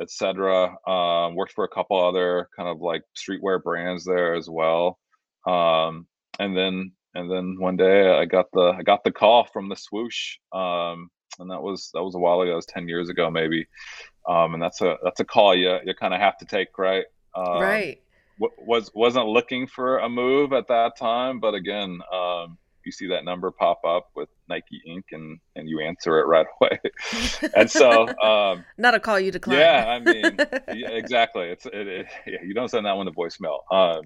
[0.00, 0.76] etc.
[0.86, 4.98] Um, worked for a couple other kind of like streetwear brands there as well,
[5.46, 6.06] um,
[6.38, 9.76] and then and then one day I got the I got the call from the
[9.76, 12.52] swoosh, um, and that was that was a while ago.
[12.52, 13.66] It was ten years ago maybe,
[14.28, 17.04] um, and that's a that's a call you you kind of have to take, right?
[17.34, 18.02] Um, right.
[18.38, 23.08] W- was wasn't looking for a move at that time, but again, um, you see
[23.08, 25.02] that number pop up with Nike Inc.
[25.12, 26.80] and and you answer it right away.
[27.54, 29.58] and so, um, not a call you decline.
[29.58, 30.36] Yeah, I mean,
[30.74, 31.48] yeah, exactly.
[31.48, 33.60] It's it, it, yeah, you don't send that one to voicemail.
[33.70, 34.04] Um,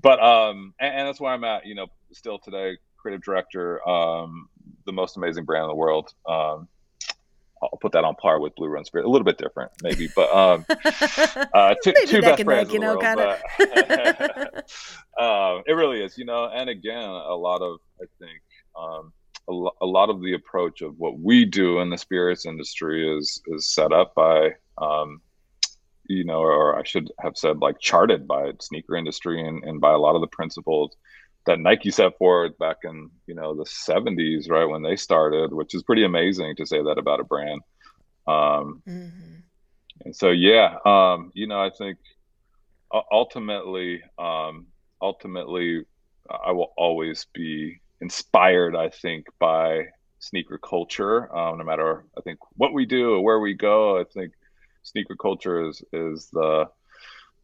[0.00, 1.66] but um, and, and, that's where I'm at.
[1.66, 4.48] You know, still today, creative director, um,
[4.84, 6.12] the most amazing brand in the world.
[6.28, 6.68] Um,
[7.62, 9.06] I'll put that on par with Blue Run Spirit.
[9.06, 10.66] A little bit different, maybe, but um,
[11.54, 13.38] uh, two, two best brands know, in the world.
[13.56, 14.72] But,
[15.16, 16.50] uh, it really is, you know.
[16.52, 18.42] And again, a lot of I think
[18.76, 19.12] um,
[19.48, 23.16] a, lo- a, lot of the approach of what we do in the spirits industry
[23.16, 25.20] is is set up by um,
[26.08, 29.92] you know, or I should have said like charted by sneaker industry and, and by
[29.92, 30.96] a lot of the principles
[31.46, 35.74] that Nike set forward back in, you know, the 70s, right, when they started, which
[35.74, 37.60] is pretty amazing to say that about a brand.
[38.26, 39.36] Um, mm-hmm.
[40.04, 41.98] And so, yeah, um, you know, I think
[43.10, 44.66] ultimately, um,
[45.00, 45.84] ultimately,
[46.30, 49.86] I will always be inspired, I think, by
[50.18, 53.98] sneaker culture, um, no matter, I think, what we do or where we go.
[53.98, 54.32] I think
[54.82, 56.68] sneaker culture is is the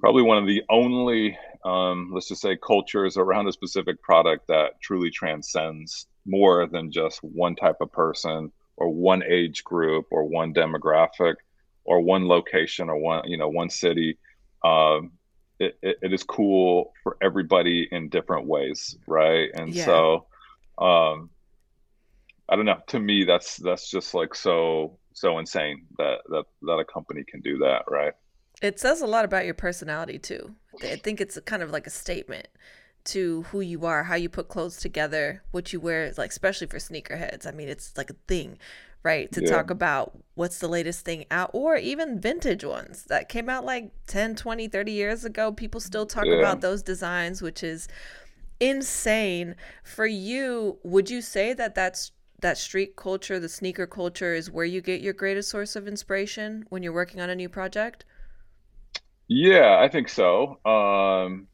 [0.00, 4.80] probably one of the only um, let's just say cultures around a specific product that
[4.80, 10.52] truly transcends more than just one type of person or one age group or one
[10.52, 11.34] demographic
[11.84, 14.18] or one location or one you know one city
[14.64, 15.12] um,
[15.58, 19.84] it, it, it is cool for everybody in different ways right and yeah.
[19.84, 20.26] so
[20.80, 21.30] um,
[22.48, 26.78] i don't know to me that's that's just like so so insane that that that
[26.78, 28.12] a company can do that, right?
[28.62, 30.54] It says a lot about your personality too.
[30.82, 32.48] I think it's kind of like a statement
[33.04, 36.78] to who you are, how you put clothes together, what you wear, like especially for
[36.78, 37.46] sneakerheads.
[37.46, 38.58] I mean, it's like a thing,
[39.02, 39.30] right?
[39.32, 39.50] To yeah.
[39.50, 43.92] talk about what's the latest thing out or even vintage ones that came out like
[44.08, 45.52] 10, 20, 30 years ago.
[45.52, 46.34] People still talk yeah.
[46.34, 47.88] about those designs, which is
[48.60, 49.56] insane.
[49.82, 54.64] For you, would you say that that's that street culture, the sneaker culture is where
[54.64, 58.04] you get your greatest source of inspiration when you're working on a new project?
[59.26, 60.64] Yeah, I think so.
[60.64, 61.48] Um,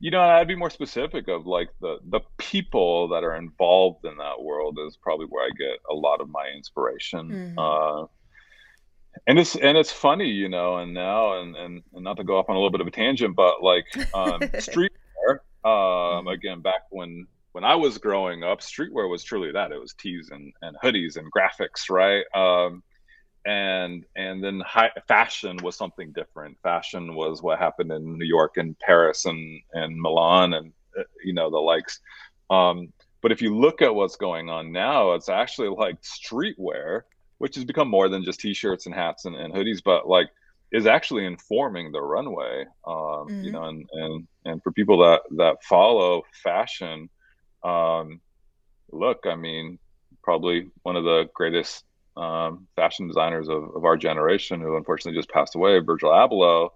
[0.00, 4.16] you know, I'd be more specific of like the the people that are involved in
[4.18, 7.54] that world is probably where I get a lot of my inspiration.
[7.56, 7.58] Mm-hmm.
[7.58, 8.06] Uh,
[9.26, 12.36] and it's and it's funny, you know, and now and, and and not to go
[12.36, 15.38] off on a little bit of a tangent, but like um, streetwear.
[15.64, 16.28] Um, mm-hmm.
[16.28, 19.70] again, back when when I was growing up, streetwear was truly that.
[19.70, 22.24] It was tees and, and hoodies and graphics, right?
[22.34, 22.82] Um,
[23.46, 26.58] and and then high, fashion was something different.
[26.62, 31.32] Fashion was what happened in New York and Paris and and Milan and uh, you
[31.32, 32.00] know the likes.
[32.50, 37.02] Um, but if you look at what's going on now, it's actually like streetwear,
[37.38, 40.28] which has become more than just t-shirts and hats and, and hoodies, but like
[40.74, 42.64] is actually informing the runway.
[42.84, 43.44] Um, mm-hmm.
[43.44, 47.08] You know, and and and for people that that follow fashion
[47.62, 48.20] um,
[48.90, 49.78] look, I mean,
[50.22, 51.84] probably one of the greatest
[52.16, 56.70] um, fashion designers of, of our generation, who unfortunately just passed away, Virgil Abloh,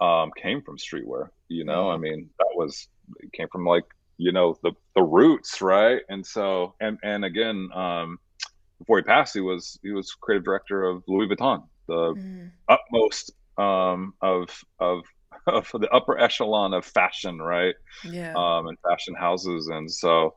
[0.00, 1.28] um, came from streetwear.
[1.48, 2.02] You know, I mm-hmm.
[2.02, 2.88] mean, that was
[3.32, 3.84] came from like
[4.16, 6.02] you know the the roots, right?
[6.08, 8.18] And so, and and again, um,
[8.78, 12.50] before he passed, he was he was creative director of Louis Vuitton, the mm.
[12.68, 15.04] utmost um, of of
[15.46, 17.74] of the upper echelon of fashion, right?
[18.04, 18.34] Yeah.
[18.34, 20.34] Um, and fashion houses, and so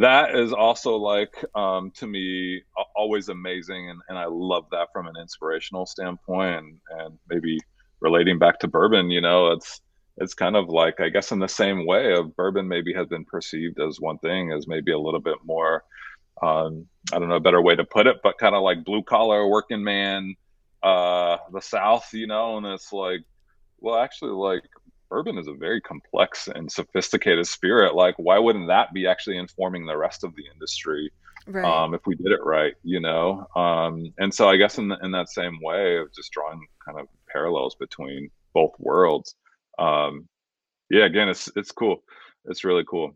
[0.00, 2.62] that is also like um, to me
[2.96, 7.58] always amazing, and, and I love that from an inspirational standpoint, and, and maybe
[8.00, 9.80] relating back to bourbon, you know, it's
[10.18, 13.24] it's kind of like I guess in the same way of bourbon maybe has been
[13.24, 15.84] perceived as one thing as maybe a little bit more
[16.42, 19.02] um, I don't know a better way to put it, but kind of like blue
[19.02, 20.34] collar working man,
[20.82, 23.22] uh, the South, you know, and it's like
[23.82, 24.62] well, actually, like
[25.10, 27.94] bourbon is a very complex and sophisticated spirit.
[27.94, 31.10] Like, why wouldn't that be actually informing the rest of the industry?
[31.46, 31.64] Right.
[31.64, 33.46] Um, if we did it right, you know.
[33.56, 37.00] Um, and so I guess in the, in that same way of just drawing kind
[37.00, 39.34] of parallels between both worlds.
[39.78, 40.28] Um,
[40.88, 42.04] yeah, again, it's it's cool.
[42.44, 43.14] It's really cool.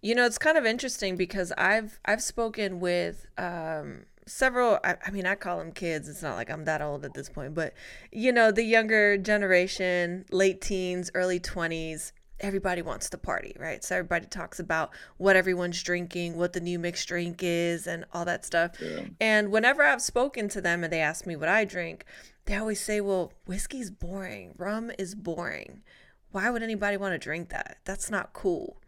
[0.00, 4.78] You know, it's kind of interesting because I've I've spoken with um, several.
[4.84, 6.08] I, I mean, I call them kids.
[6.08, 7.74] It's not like I'm that old at this point, but
[8.10, 12.12] you know, the younger generation, late teens, early twenties.
[12.40, 13.84] Everybody wants to party, right?
[13.84, 18.24] So everybody talks about what everyone's drinking, what the new mixed drink is, and all
[18.24, 18.72] that stuff.
[18.80, 19.04] Yeah.
[19.20, 22.04] And whenever I've spoken to them and they ask me what I drink,
[22.46, 24.54] they always say, "Well, whiskey's boring.
[24.56, 25.82] Rum is boring.
[26.32, 27.78] Why would anybody want to drink that?
[27.84, 28.78] That's not cool."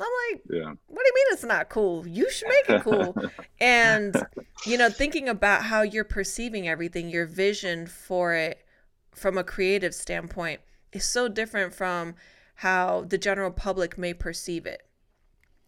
[0.00, 0.74] I'm like, Yeah.
[0.86, 2.06] what do you mean it's not cool?
[2.06, 3.18] You should make it cool.
[3.60, 4.22] and,
[4.64, 8.64] you know, thinking about how you're perceiving everything, your vision for it
[9.12, 10.60] from a creative standpoint
[10.92, 12.14] is so different from
[12.56, 14.82] how the general public may perceive it.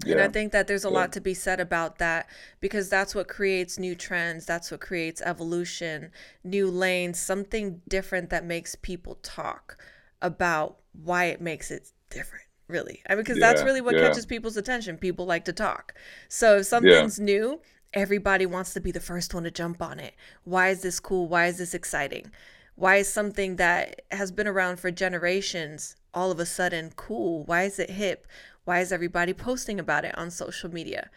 [0.04, 0.12] Yeah.
[0.14, 0.94] And I think that there's a Yeah.
[0.94, 2.28] lot to be said about that
[2.60, 4.46] because that's what creates new trends.
[4.46, 6.10] That's what creates evolution,
[6.42, 9.76] new lanes, something different that makes people talk
[10.22, 13.02] about why it makes it different, really.
[13.08, 14.08] I mean, because that's really what yeah.
[14.08, 14.96] catches people's attention.
[14.96, 15.94] People like to talk.
[16.28, 17.60] So if something's new,
[17.92, 20.14] everybody wants to be the first one to jump on it.
[20.44, 21.28] Why is this cool?
[21.28, 22.30] Why is this exciting?
[22.76, 27.44] Why is something that has been around for generations all of a sudden cool?
[27.44, 28.26] Why is it hip?
[28.64, 31.10] Why is everybody posting about it on social media?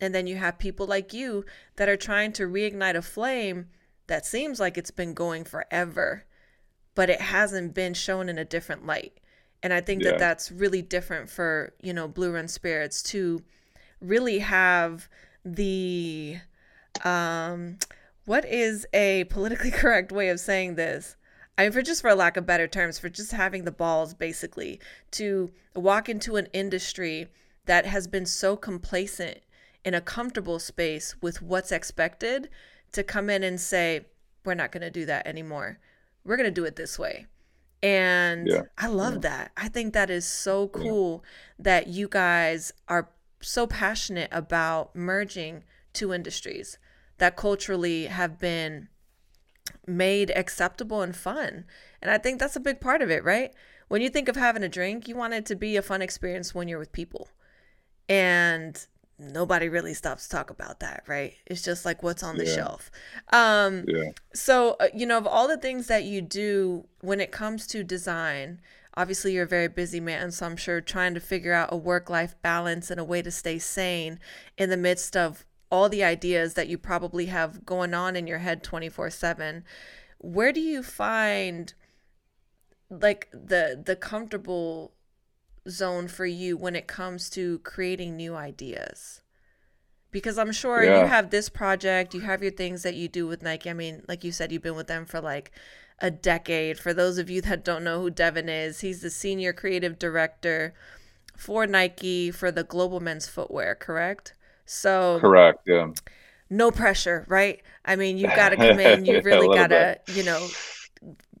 [0.00, 1.44] And then you have people like you
[1.76, 3.66] that are trying to reignite a flame
[4.06, 6.24] that seems like it's been going forever,
[6.94, 9.18] but it hasn't been shown in a different light.
[9.62, 10.10] And I think Yeah.
[10.10, 13.42] that that's really different for, you know, Blue Run Spirits to
[14.00, 15.08] really have
[15.44, 16.38] the
[17.04, 17.78] um
[18.24, 21.16] what is a politically correct way of saying this?
[21.56, 24.14] I mean, for just for a lack of better terms, for just having the balls
[24.14, 24.78] basically
[25.12, 27.28] to walk into an industry
[27.64, 29.38] that has been so complacent
[29.84, 32.48] in a comfortable space with what's expected
[32.92, 34.06] to come in and say,
[34.44, 35.78] we're not going to do that anymore.
[36.24, 37.26] We're going to do it this way.
[37.82, 38.62] And Yeah.
[38.76, 39.52] I love that.
[39.56, 41.24] I think that is so cool
[41.58, 43.08] that you guys are
[43.40, 46.78] so passionate about merging two industries
[47.18, 48.88] that culturally have been
[49.86, 51.64] made acceptable and fun.
[52.02, 53.52] And I think that's a big part of it, right?
[53.88, 56.54] When you think of having a drink, you want it to be a fun experience
[56.54, 57.28] when you're with people.
[58.08, 58.86] And
[59.18, 61.34] nobody really stops to talk about that, right?
[61.46, 62.54] It's just like what's on the Yeah.
[62.54, 62.90] shelf.
[63.32, 64.10] Um Yeah.
[64.34, 67.82] so, uh, you know, of all the things that you do when it comes to
[67.82, 68.60] design,
[68.94, 70.30] obviously you're a very busy man.
[70.30, 73.30] So I'm sure trying to figure out a work life balance and a way to
[73.30, 74.20] stay sane
[74.58, 78.38] in the midst of all the ideas that you probably have going on in your
[78.38, 79.64] head 24 7.
[80.18, 81.72] Where do you find
[82.90, 84.92] like the the comfortable
[85.70, 89.22] zone for you when it comes to creating new ideas?
[90.10, 90.94] Because I'm sure Yeah.
[90.94, 93.70] you have this project, you have your things that you do with Nike.
[93.70, 95.52] I mean, like you said, you've been with them for like
[96.00, 96.78] a decade.
[96.78, 100.74] For those of you that don't know who Devon is, he's the senior creative director
[101.36, 104.34] for Nike for the global men's footwear, correct?
[104.66, 105.60] So Correct.
[105.66, 105.90] Yeah.
[106.50, 107.60] no pressure, right?
[107.84, 110.54] I mean, you've got to come in, you really got to, you know,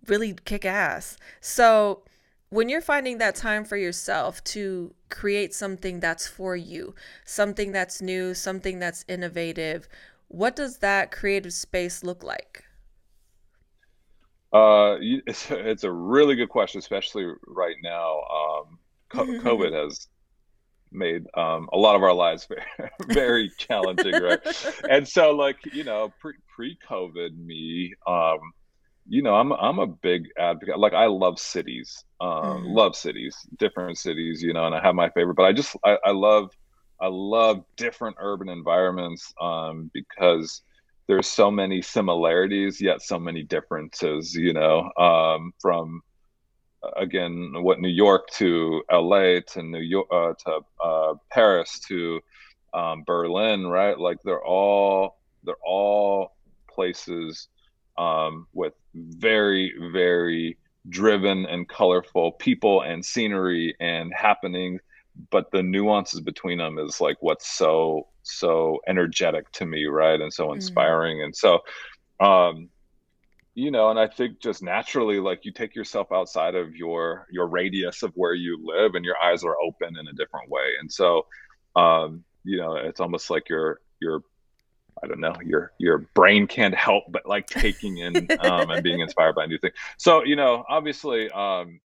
[0.06, 1.16] really kick ass.
[1.40, 2.02] So,
[2.50, 6.94] when you're finding that time for yourself to create something that's for you,
[7.24, 9.88] something that's new, something that's innovative,
[10.28, 12.64] what does that creative space look like?
[14.52, 18.20] Uh, it's a, it's a really good question, especially right now.
[18.22, 18.78] Um,
[19.10, 20.08] co- COVID has
[20.90, 24.40] made um, a lot of our lives very, very challenging, right?
[24.88, 28.38] And so, like you know, pre pre COVID me, um,
[29.08, 30.78] you know, I'm I'm a big advocate.
[30.78, 32.76] Like I love cities, um, Mhm.
[32.76, 35.34] love cities, different cities, you know, and I have my favorite.
[35.36, 36.50] But I just I, I love
[37.00, 40.62] I love different urban environments um, because
[41.08, 44.34] there's so many similarities yet so many differences.
[44.34, 46.02] You know, um, from
[46.96, 52.20] again what New York to LA to New York uh, to uh, Paris to
[52.74, 53.98] um, Berlin, right?
[53.98, 56.30] Like they're all they're all
[56.74, 57.48] places
[57.98, 60.56] um, with very very
[60.88, 64.80] driven and colorful people and scenery and happenings.
[65.30, 70.32] but the nuances between them is like what's so so energetic to me right and
[70.32, 71.58] so inspiring and so
[72.20, 72.68] um
[73.54, 77.48] you know and i think just naturally like you take yourself outside of your your
[77.48, 80.92] radius of where you live and your eyes are open in a different way and
[80.92, 81.26] so
[81.74, 84.22] um you know it's almost like your your
[85.02, 89.00] I don't know, your your brain can't help but like taking in um, and being
[89.06, 89.74] inspired by new things.
[89.98, 91.80] So you know, obviously, um,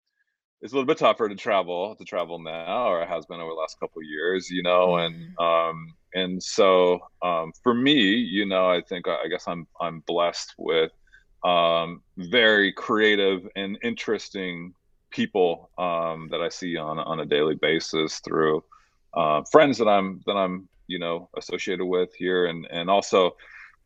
[0.61, 3.51] it's a little bit tougher to travel to travel now, or it has been over
[3.51, 4.51] the last couple of years.
[4.51, 9.45] You know, and um, and so um, for me, you know, I think I guess
[9.47, 10.93] I'm I'm blessed with
[11.45, 14.75] um, very creative and interesting
[15.11, 18.65] people um, that I see on on a daily basis through
[19.15, 23.36] uh, friends that I'm that I'm you know associated with here, and and also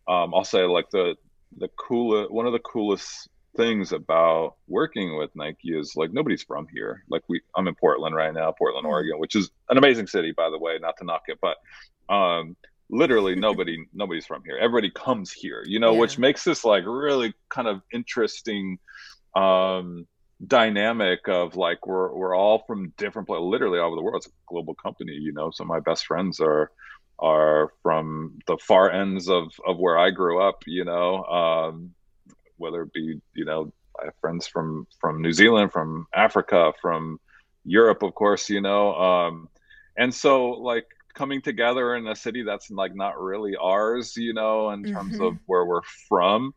[0.09, 1.16] um, I'll say like the
[1.57, 6.66] the coolest one of the coolest things about working with Nike is like nobody's from
[6.72, 7.04] here.
[7.09, 8.92] Like we, I'm in Portland right now, Portland, mm-hmm.
[8.92, 10.78] Oregon, which is an amazing city, by the way.
[10.78, 11.57] Not to knock it, but
[12.14, 12.57] um,
[12.90, 14.59] literally nobody, nobody's from here.
[14.59, 16.00] Everybody comes here, you know, yeah.
[16.00, 18.78] which makes this like really kind of interesting
[19.34, 20.07] um,
[20.46, 24.16] dynamic of like we're we're all from different places, literally all over the world.
[24.16, 25.50] It's a global company, you know.
[25.50, 26.70] Some of my best friends are
[27.18, 31.24] are from the far ends of of where I grew up, you know.
[31.24, 31.92] Um,
[32.58, 37.18] whether it be you know I have friends from from New Zealand, from Africa, from
[37.64, 38.94] Europe, of course, you know.
[38.94, 39.48] Um,
[39.96, 44.70] and so like coming together in a city that's like not really ours, you know,
[44.70, 45.24] in terms mm-hmm.
[45.24, 46.54] of where we're from,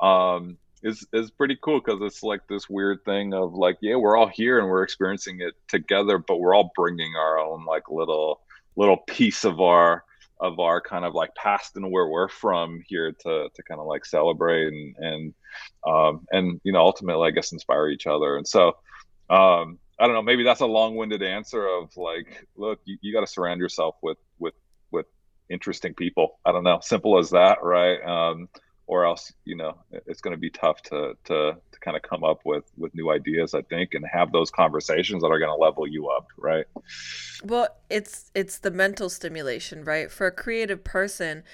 [0.00, 4.16] um, is is pretty cool because it's like this weird thing of like, yeah, we're
[4.16, 8.40] all here and we're experiencing it together, but we're all bringing our own like little
[8.76, 10.04] little piece of our
[10.40, 13.86] of our kind of like past and where we're from here to to kind of
[13.86, 15.34] like celebrate and and
[15.86, 18.36] um, and you know ultimately I guess inspire each other.
[18.36, 18.76] And so
[19.30, 23.20] um, I don't know, maybe that's a long-winded answer of like, look, you, you got
[23.20, 24.54] to surround yourself with with
[24.90, 25.06] with
[25.48, 26.40] interesting people.
[26.44, 28.02] I don't know, simple as that, right?
[28.02, 28.48] Um,
[28.86, 29.76] or else you know
[30.06, 33.10] it's going to be tough to to to kind of come up with with new
[33.10, 36.66] ideas i think and have those conversations that are going to level you up right?
[37.44, 40.10] Well it's it's the mental stimulation right?
[40.10, 41.44] For a creative person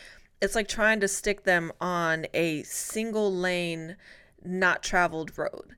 [0.41, 3.97] it's like trying to stick them on a single lane
[4.45, 5.74] not traveled road.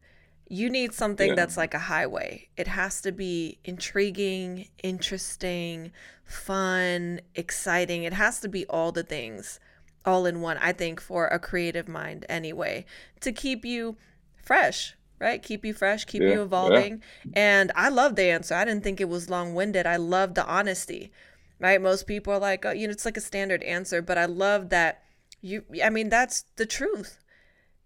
[0.48, 1.34] You need something yeah.
[1.34, 2.48] that's like a highway.
[2.56, 5.92] It has to be intriguing interesting
[6.24, 8.02] fun exciting.
[8.04, 9.60] It has to be all the things
[10.04, 12.86] all in one, I think, for a creative mind anyway,
[13.20, 13.96] to keep you
[14.42, 15.42] fresh, right?
[15.42, 17.02] Keep you fresh, keep yeah, you evolving.
[17.24, 17.32] Yeah.
[17.36, 18.54] And I love the answer.
[18.54, 19.86] I didn't think it was long winded.
[19.86, 21.12] I love the honesty,
[21.58, 21.80] right?
[21.80, 24.70] Most people are like, oh, you know, it's like a standard answer, but I love
[24.70, 25.02] that
[25.42, 27.18] you, I mean, that's the truth.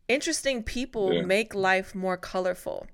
[0.08, 1.22] Interesting people yeah.
[1.22, 2.86] make life more colorful.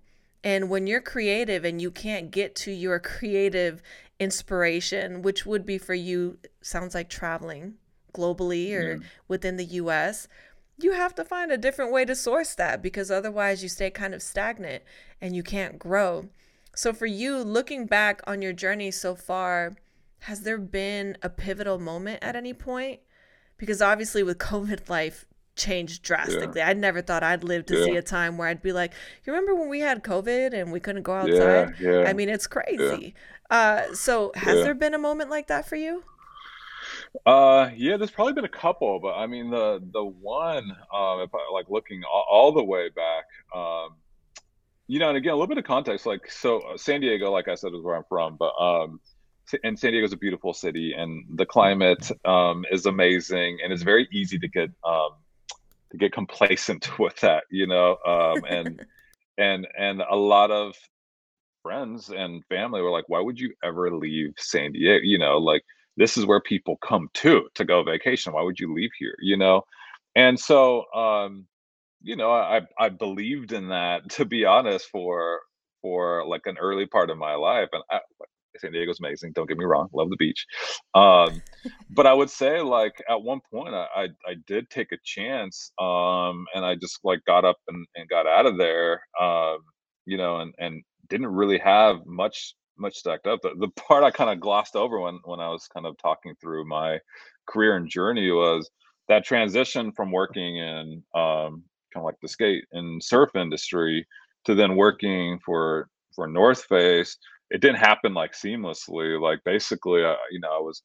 [0.42, 3.82] And when you're creative and you can't get to your creative
[4.18, 7.74] inspiration, which would be for you, sounds like traveling,
[8.12, 9.08] globally or yeah.
[9.28, 10.28] within the US,
[10.78, 14.14] you have to find a different way to source that because otherwise you stay kind
[14.14, 14.82] of stagnant
[15.20, 16.28] and you can't grow.
[16.74, 19.76] So, for you, looking back on your journey so far,
[20.20, 23.00] has there been a pivotal moment at any point?
[23.58, 26.60] Because obviously, with COVID, life changed drastically.
[26.60, 26.68] Yeah.
[26.68, 27.84] I never thought I'd live to yeah.
[27.84, 28.92] see a time where I'd be like,
[29.24, 32.46] "You remember when we had COVID and we couldn't go outside?" Yeah, I mean, it's
[32.46, 33.14] crazy.
[33.50, 36.04] Uh, so, has there been a moment like that for you?
[37.26, 41.34] Uh, yeah, there's probably been a couple, but I mean the the one, um, if
[41.34, 43.96] I, like looking all, all, the way back, um,
[44.86, 47.48] you know, and again a little bit of context, like so uh, San Diego, like
[47.48, 49.00] I said, is where I'm from, but um,
[49.64, 53.82] and San Diego is a beautiful city, and the climate um is amazing, and it's
[53.82, 55.10] very easy to get um
[55.90, 58.86] to get complacent with that, you know, um, and
[59.38, 60.76] and and a lot of
[61.62, 65.00] friends and family were like, why would you ever leave San Diego?
[65.02, 65.62] You know, like
[65.96, 69.36] this is where people come to to go vacation why would you leave here you
[69.36, 69.62] know
[70.16, 71.46] and so um
[72.02, 75.40] you know i i believed in that to be honest for
[75.82, 78.00] for like an early part of my life and I,
[78.58, 79.32] San Diego's amazing.
[79.34, 80.46] Don't get me wrong, love the beach.
[80.94, 81.42] Um,
[81.90, 85.72] but I would say like at one point I, I, I did take a chance,
[85.80, 89.58] um, and I just like got up and, and got out of there, um,
[90.06, 93.40] you know, and and didn't really have much much stacked up.
[93.42, 96.34] The, the part I kind of glossed over when when I was kind of talking
[96.40, 96.98] through my
[97.46, 98.70] career and journey was
[99.08, 104.06] that transition from working in um, kind of like the skate and surf industry
[104.44, 107.16] to then working for for North Face.
[107.50, 109.20] It didn't happen like seamlessly.
[109.20, 110.82] Like basically, uh, you know, I was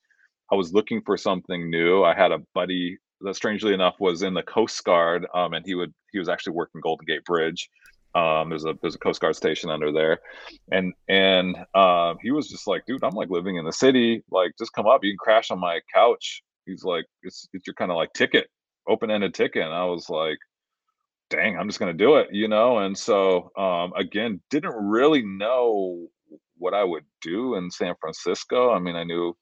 [0.52, 2.04] I was looking for something new.
[2.04, 5.76] I had a buddy that, strangely enough, was in the Coast Guard, um, and he
[5.76, 7.70] would he was actually working Golden Gate Bridge
[8.16, 10.20] um, there's a there's a Coast Guard station under there,
[10.72, 14.24] and and um, he was just like, dude, I'm like living in the city.
[14.32, 15.04] Like, just come up.
[15.04, 16.42] You can crash on my couch.
[16.66, 18.48] He's like, it's it's your kind of like ticket,
[18.88, 19.64] open ended ticket.
[19.64, 20.38] And I was like,
[21.30, 22.78] dang, I'm just gonna do it, you know.
[22.80, 26.08] And so um, again, didn't really know
[26.58, 28.72] what I would do in San Francisco.
[28.72, 29.36] I mean, I knew,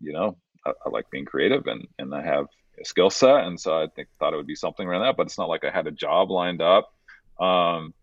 [0.00, 2.46] you know, I, I like being creative and and I have
[2.80, 5.16] a skill set, and so I think thought it would be something around that.
[5.16, 6.92] But it's not like I had a job lined up.
[7.38, 7.94] Um,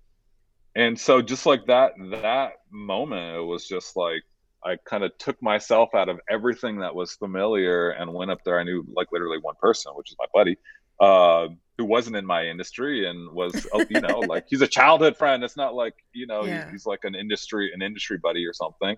[0.76, 4.24] and so just like that that moment it was just like
[4.64, 8.60] i kind of took myself out of everything that was familiar and went up there.
[8.60, 10.58] I knew like literally one person which is my buddy
[11.00, 11.48] uh,
[11.78, 15.44] who wasn't in my industry and was oh, you know like he's a childhood friend.
[15.44, 16.72] It's not like you know yeah.
[16.72, 18.96] he's like an industry an industry buddy or something.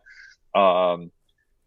[0.56, 1.12] Um,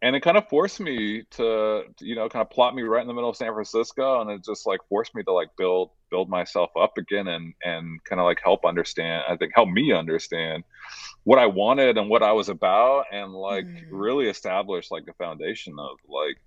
[0.01, 3.07] and it kind of forced me to, you know, kind of plot me right in
[3.07, 6.27] the middle of San Francisco, and it just like forced me to like build build
[6.27, 9.23] myself up again and and kind of like help understand.
[9.29, 10.63] I think help me understand
[11.23, 13.83] what I wanted and what I was about, and like mm.
[13.91, 16.37] really establish like a foundation of like,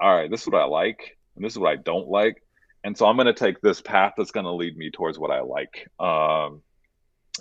[0.00, 2.44] all right, this is what I like, and this is what I don't like,
[2.84, 5.32] and so I'm going to take this path that's going to lead me towards what
[5.32, 5.88] I like.
[5.98, 6.62] Um,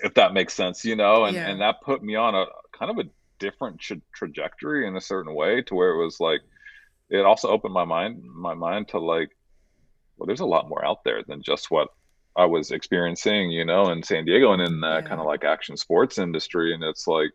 [0.02, 1.48] if that makes sense, you know, and, yeah.
[1.48, 3.10] and that put me on a kind of a
[3.44, 6.42] different tra- trajectory in a certain way to where it was like,
[7.10, 9.30] it also opened my mind, my mind to like,
[10.18, 11.90] well, there's a lot more out there than just what
[12.36, 15.10] I was experiencing, you know, in San Diego and in that yeah.
[15.10, 16.74] kind of like action sports industry.
[16.74, 17.32] And it's like,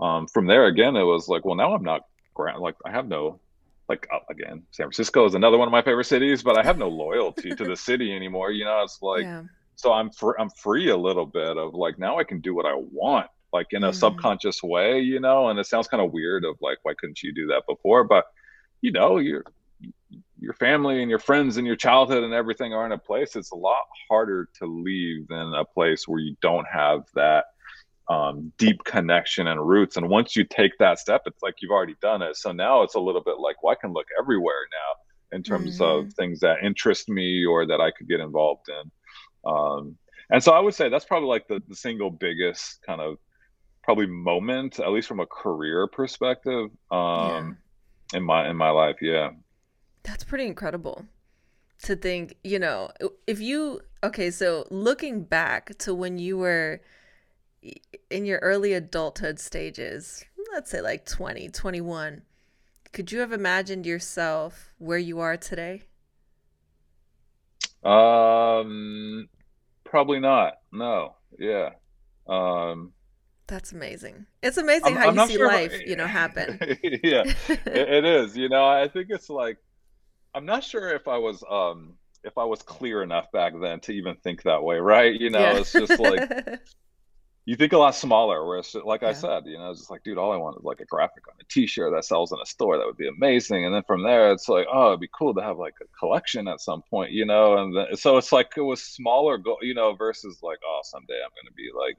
[0.00, 2.02] um, from there again, it was like, well, now I'm not
[2.38, 3.40] ground like I have no
[3.88, 6.78] like uh, again, San Francisco is another one of my favorite cities, but I have
[6.78, 8.52] no loyalty to the city anymore.
[8.52, 9.42] You know, it's like yeah.
[9.74, 12.66] so I'm fr- I'm free a little bit of like now I can do what
[12.66, 13.94] I want, like in a mm.
[13.94, 15.48] subconscious way, you know.
[15.48, 18.04] And it sounds kind of weird of like why couldn't you do that before?
[18.04, 18.26] But
[18.80, 19.44] you know, your
[20.40, 23.36] your family and your friends and your childhood and everything are in a place.
[23.36, 27.46] It's a lot harder to leave than a place where you don't have that
[28.08, 29.96] um, deep connection and roots.
[29.96, 32.36] And once you take that step, it's like you've already done it.
[32.36, 35.78] So now it's a little bit like, well, I can look everywhere now in terms
[35.78, 36.06] mm-hmm.
[36.06, 39.50] of things that interest me or that I could get involved in.
[39.50, 39.96] Um,
[40.30, 43.18] and so I would say that's probably like the, the single biggest kind of
[43.88, 47.56] probably moment, at least from a career perspective, um,
[48.12, 48.18] yeah.
[48.18, 48.96] in my in my life.
[49.00, 49.30] Yeah,
[50.02, 51.06] that's pretty incredible
[51.84, 52.34] to think.
[52.44, 52.90] You know,
[53.26, 56.82] if you okay, so looking back to when you were
[58.10, 60.22] in your early adulthood stages,
[60.52, 62.20] let's say like 20, 21,
[62.92, 65.84] could you have imagined yourself where you are today?
[67.82, 69.30] Um,
[69.84, 70.58] probably not.
[70.72, 71.14] No.
[71.38, 71.70] Yeah.
[72.28, 72.92] Um,
[73.48, 74.26] that's amazing.
[74.42, 76.58] It's amazing I'm, how I'm you see sure life, you know, happen.
[77.02, 78.36] yeah, it, it is.
[78.36, 79.56] You know, I think it's like
[80.34, 83.92] I'm not sure if I was um if I was clear enough back then to
[83.92, 85.18] even think that way, right?
[85.18, 85.58] You know, yeah.
[85.58, 86.30] it's just like
[87.48, 88.46] you think a lot smaller.
[88.46, 89.08] Whereas, like yeah.
[89.08, 91.26] I said, you know, it's just like, dude, all I want is like a graphic
[91.28, 92.76] on a T-shirt that sells in a store.
[92.76, 93.64] That would be amazing.
[93.64, 96.46] And then from there, it's like, oh, it'd be cool to have like a collection
[96.46, 97.56] at some point, you know.
[97.56, 101.14] And then, so it's like it was smaller, go, you know, versus like, oh, someday
[101.24, 101.96] I'm going to be like,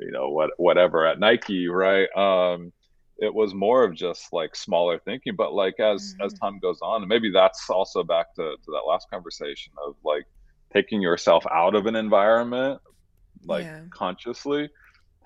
[0.00, 2.14] you know, what whatever at Nike, right?
[2.14, 2.70] Um,
[3.16, 5.36] it was more of just like smaller thinking.
[5.36, 6.26] But like as mm-hmm.
[6.26, 9.94] as time goes on, and maybe that's also back to to that last conversation of
[10.04, 10.26] like
[10.70, 12.78] taking yourself out of an environment
[13.44, 13.80] like yeah.
[13.90, 14.68] consciously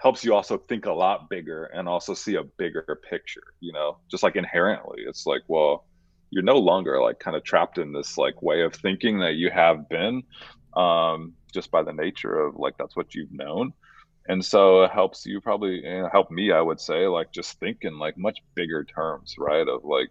[0.01, 3.99] helps you also think a lot bigger and also see a bigger picture you know
[4.11, 5.03] just like inherently.
[5.07, 5.85] It's like well
[6.31, 9.51] you're no longer like kind of trapped in this like way of thinking that you
[9.51, 10.23] have been
[10.77, 13.73] um just by the nature of like that's what you've known.
[14.29, 17.59] And so it helps you probably you know, help me i would say like just
[17.59, 19.67] think in like much bigger terms right?
[19.69, 20.09] Of like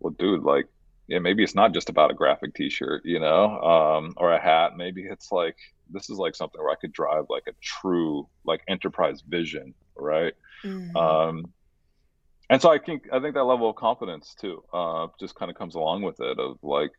[0.00, 0.66] well dude like
[1.06, 4.76] yeah maybe it's not just about a graphic t-shirt you know um or a hat.
[4.76, 5.56] Maybe it's like
[5.90, 10.34] this is like something where I could drive like a true like enterprise vision, right?
[10.64, 10.96] Mm-hmm.
[10.96, 11.52] Um,
[12.48, 15.56] and so I think I think that level of confidence too uh, just kind of
[15.56, 16.92] comes along with it of like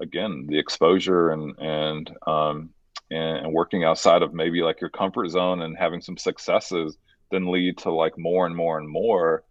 [0.00, 2.70] again the exposure and and um,
[3.10, 6.96] and, and working outside of maybe like your comfort zone and having some successes
[7.30, 9.44] then lead to like more and more and more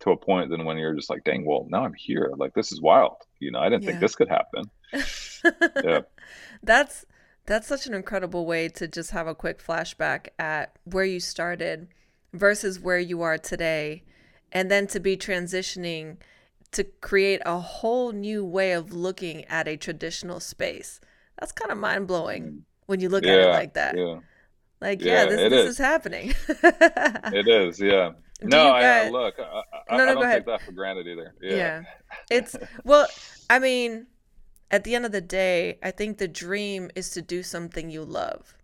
[0.00, 2.72] to a point than when you're just like dang well now i'm here like this
[2.72, 3.90] is wild you know i didn't yeah.
[3.90, 4.64] think this could happen
[5.84, 6.00] yeah
[6.62, 7.04] that's
[7.50, 11.88] that's such an incredible way to just have a quick flashback at where you started
[12.32, 14.04] versus where you are today.
[14.52, 16.18] And then to be transitioning
[16.70, 21.00] to create a whole new way of looking at a traditional space.
[21.40, 22.60] That's kind of mind blowing mm.
[22.86, 23.98] when you look yeah, at it like that.
[23.98, 24.20] Yeah.
[24.80, 25.70] Like, yeah, yeah this, this is.
[25.70, 25.78] is.
[25.78, 26.32] happening.
[26.48, 28.12] it is, yeah.
[28.40, 29.08] Do no, guys...
[29.08, 31.34] I, look, I, I, no, no, I don't take that for granted either.
[31.42, 31.56] Yeah.
[31.56, 31.82] yeah.
[32.30, 33.08] It's, well,
[33.50, 34.06] I mean,
[34.70, 38.04] at the end of the day, I think the dream is to do something you
[38.04, 38.54] love,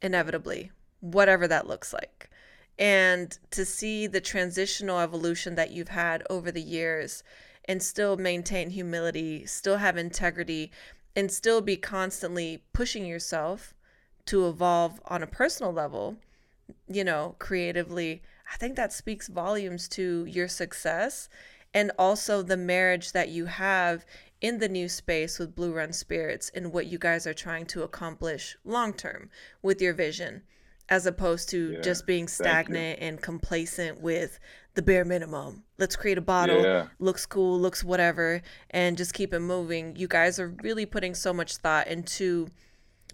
[0.00, 2.30] inevitably, whatever that looks like.
[2.78, 7.22] And to see the transitional evolution that you've had over the years
[7.66, 10.72] and still maintain humility, still have integrity,
[11.14, 13.74] and still be constantly pushing yourself
[14.26, 16.16] to evolve on a personal level,
[16.88, 18.22] you know, creatively,
[18.52, 21.28] I think that speaks volumes to your success
[21.74, 24.04] and also the marriage that you have
[24.42, 27.84] in the new space with Blue Run Spirits and what you guys are trying to
[27.84, 29.30] accomplish long term
[29.62, 30.42] with your vision,
[30.88, 34.40] as opposed to yeah, just being stagnant and complacent with
[34.74, 35.62] the bare minimum.
[35.78, 36.88] Let's create a bottle, yeah.
[36.98, 39.94] looks cool, looks whatever, and just keep it moving.
[39.96, 42.48] You guys are really putting so much thought into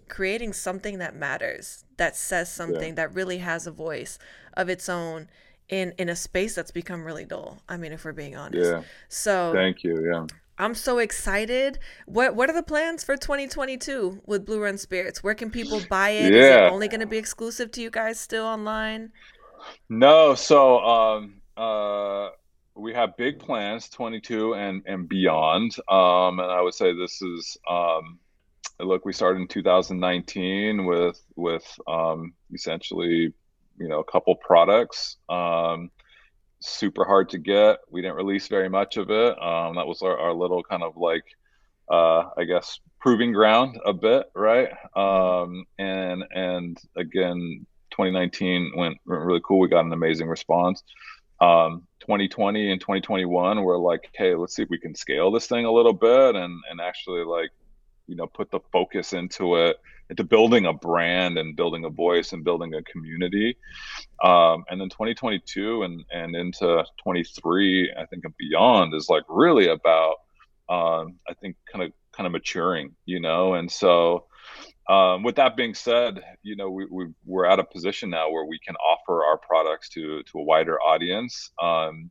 [0.07, 2.95] creating something that matters, that says something, yeah.
[2.95, 4.17] that really has a voice
[4.57, 5.29] of its own
[5.67, 7.61] in in a space that's become really dull.
[7.69, 8.71] I mean, if we're being honest.
[8.71, 8.81] Yeah.
[9.07, 10.03] So Thank you.
[10.11, 10.25] Yeah.
[10.59, 11.79] I'm so excited.
[12.05, 15.23] What what are the plans for 2022 with Blue Run Spirits?
[15.23, 16.35] Where can people buy it?
[16.35, 16.67] Is Yeah.
[16.67, 19.11] it only going to be exclusive to you guys still online?
[19.89, 22.29] No, so um, uh,
[22.75, 25.75] we have big plans, 22 and and beyond.
[25.89, 28.19] Um, and I would say this is um,
[28.79, 33.33] look, we started in 2019 with with um, essentially,
[33.79, 35.17] you know, a couple products.
[35.29, 35.91] Um,
[36.61, 37.79] super hard to get.
[37.89, 39.41] We didn't release very much of it.
[39.41, 41.23] Um, that was our, our little kind of like,
[41.89, 44.69] uh, I guess, proving ground a bit, right?
[44.95, 49.59] Um, and and again, 2019 went, really cool.
[49.59, 50.83] We got an amazing response.
[51.41, 55.65] Um, 2020 and 2021, we're like, hey, let's see if we can scale this thing
[55.65, 57.51] a little bit and and actually like,
[58.07, 59.77] you know, put the focus into it,
[60.09, 63.55] into building a brand and building a voice and building a community.
[64.23, 69.67] Um, and then 2022 and and into 23, I think and beyond is like really
[69.67, 70.15] about,
[70.67, 74.25] um, I think kind of kind of maturing, you know, and so
[74.89, 78.45] um, with that being said, you know, we, we, we're at a position now where
[78.45, 81.51] we can offer our products to, to a wider audience.
[81.61, 82.09] Um,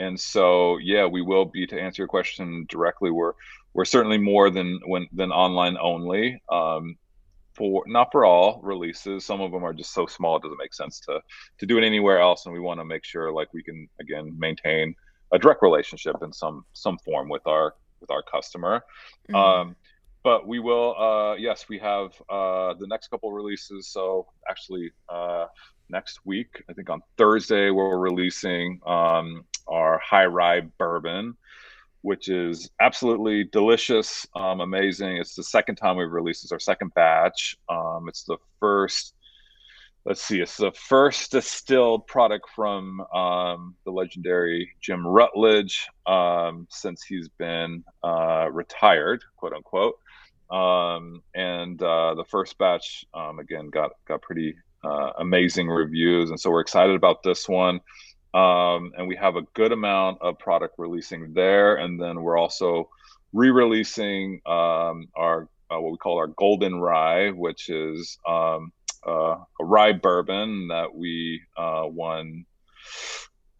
[0.00, 3.12] and so, yeah, we will be to answer your question directly.
[3.12, 3.34] We're,
[3.74, 6.42] we're certainly more than when, than online only.
[6.50, 6.96] Um,
[7.54, 10.74] for not for all releases, some of them are just so small it doesn't make
[10.74, 11.20] sense to,
[11.58, 12.46] to do it anywhere else.
[12.46, 14.94] And we want to make sure like we can again maintain
[15.32, 18.82] a direct relationship in some some form with our with our customer.
[19.30, 19.34] Mhm.
[19.34, 19.76] Um,
[20.22, 25.46] but we will uh yes we have uh the next couple releases so actually uh
[25.88, 31.36] next week i think on thursday we're releasing um our high rye bourbon
[32.02, 35.16] which is absolutely delicious um amazing.
[35.16, 37.56] It's the second time we've released it's our second batch.
[37.68, 39.14] Um it's the first
[40.06, 47.02] let's see it's the first distilled product from um, the legendary jim rutledge um, since
[47.02, 49.96] he's been uh, retired quote unquote.
[50.50, 56.40] Um, and uh, the first batch um, again got got pretty uh, amazing reviews, and
[56.40, 57.80] so we're excited about this one.
[58.32, 62.88] Um, and we have a good amount of product releasing there, and then we're also
[63.32, 68.72] re-releasing um, our uh, what we call our golden rye, which is um,
[69.06, 72.44] uh, a rye bourbon that we uh, won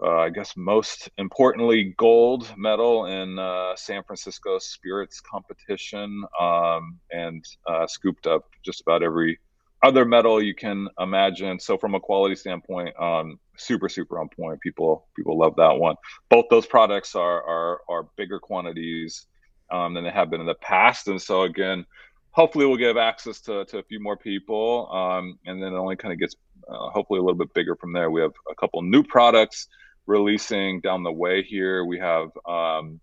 [0.02, 7.44] uh, I guess most importantly, gold medal in uh, San Francisco Spirits competition, um, and
[7.66, 9.38] uh, scooped up just about every
[9.82, 11.60] other medal you can imagine.
[11.60, 14.61] So from a quality standpoint, um, super super on point.
[14.61, 15.96] People people love that one.
[16.28, 19.26] Both those products are are, are bigger quantities
[19.70, 21.86] um, than they have been in the past, and so again.
[22.32, 25.96] Hopefully, we'll give access to, to a few more people, um, and then it only
[25.96, 26.36] kind of gets
[26.68, 28.08] uh, hopefully a little bit bigger from there.
[28.08, 29.66] We have a couple new products
[30.06, 31.84] releasing down the way here.
[31.84, 33.00] We have um,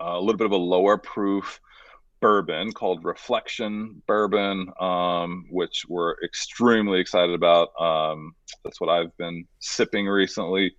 [0.00, 1.60] a little bit of a lower proof
[2.20, 7.68] bourbon called Reflection Bourbon, um, which we're extremely excited about.
[7.80, 8.32] Um,
[8.64, 10.74] that's what I've been sipping recently.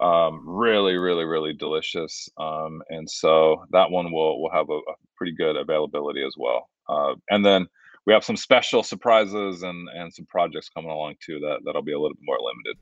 [0.00, 2.28] Um, really, really, really delicious.
[2.38, 6.68] Um, and so that one will will have a, a pretty good availability as well.
[6.88, 7.66] Uh, and then
[8.06, 11.92] we have some special surprises and and some projects coming along too that that'll be
[11.92, 12.76] a little bit more limited.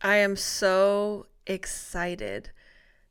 [0.00, 2.50] I am so excited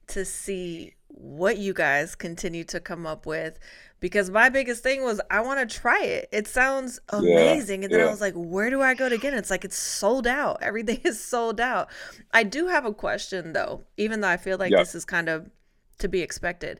[0.07, 3.57] to see what you guys continue to come up with
[3.99, 6.29] because my biggest thing was I want to try it.
[6.31, 7.83] It sounds amazing.
[7.83, 9.37] and then I was like, where do I go to get it?
[9.37, 10.59] It's like it's sold out.
[10.61, 11.89] Everything is sold out.
[12.31, 14.79] I do have a question though, even though I feel like Yeah.
[14.79, 15.49] this is kind of
[15.99, 16.79] to be expected.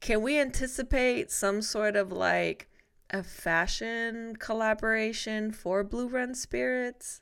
[0.00, 2.68] Can we anticipate some sort of like
[3.10, 7.20] a fashion collaboration for Blue Run Spirits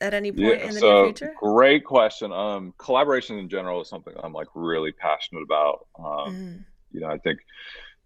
[0.00, 1.32] at any point in the near so future?
[1.36, 2.32] great question.
[2.32, 5.86] Um, collaboration in general is something I'm like really passionate about.
[5.98, 6.64] Um, Mhm.
[6.92, 7.40] you know, I think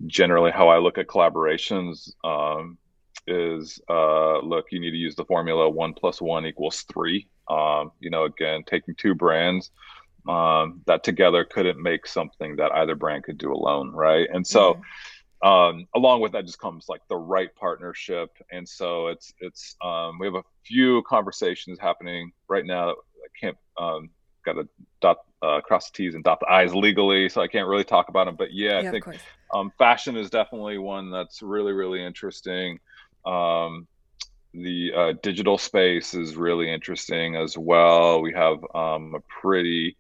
[0.07, 2.79] generally how I look at collaborations um,
[3.27, 7.29] is uh, look, you need to use the formula one plus one equals three.
[7.49, 9.71] Um, you know, again, taking two brands
[10.29, 14.29] um, that together couldn't make something that either brand could do alone, right?
[14.33, 14.79] And so,
[15.43, 18.31] um, along with that just comes like the right partnership.
[18.51, 22.91] And so it's it's um, we have a few conversations happening right now.
[22.91, 24.11] I can't um,
[24.45, 24.69] got to
[25.01, 28.09] dot uh, cross the T's and dot the I's legally, so I can't really talk
[28.09, 28.37] about them.
[28.37, 29.05] But yeah, I think
[29.53, 32.79] um, fashion is definitely one that's really really interesting
[33.25, 33.87] um,
[34.53, 39.97] the uh, digital space is really interesting as well we have um, a pretty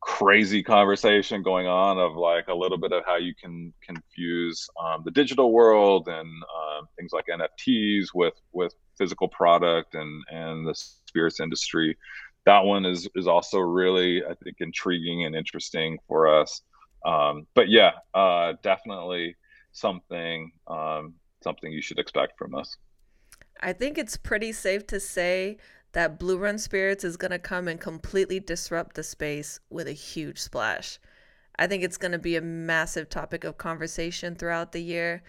[0.00, 5.02] crazy conversation going on of like a little bit of how you can confuse um,
[5.04, 10.74] the digital world and um, things like nfts with with physical product and and the
[10.74, 11.96] spirits industry
[12.46, 16.62] that one is is also really I think intriguing and interesting for us.
[17.04, 19.36] Um, but yeah, uh, definitely
[19.72, 22.76] something um, something you should expect from us.
[23.60, 25.58] I think it's pretty safe to say
[25.96, 29.92] that Blue Run Spirits is going to come and completely disrupt the space with a
[29.92, 30.98] huge splash.
[31.58, 35.22] I think it's going to be a massive topic of conversation throughout the year.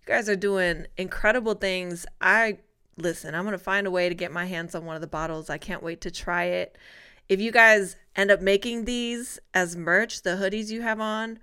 [0.00, 2.06] You guys are doing incredible things.
[2.20, 2.58] I
[2.96, 5.08] listen, I'm going to find a way to get my hands on one of the
[5.08, 5.50] bottles.
[5.50, 6.78] I can't wait to try it.
[7.28, 11.40] If you guys end up making these as merch, the hoodies you have on,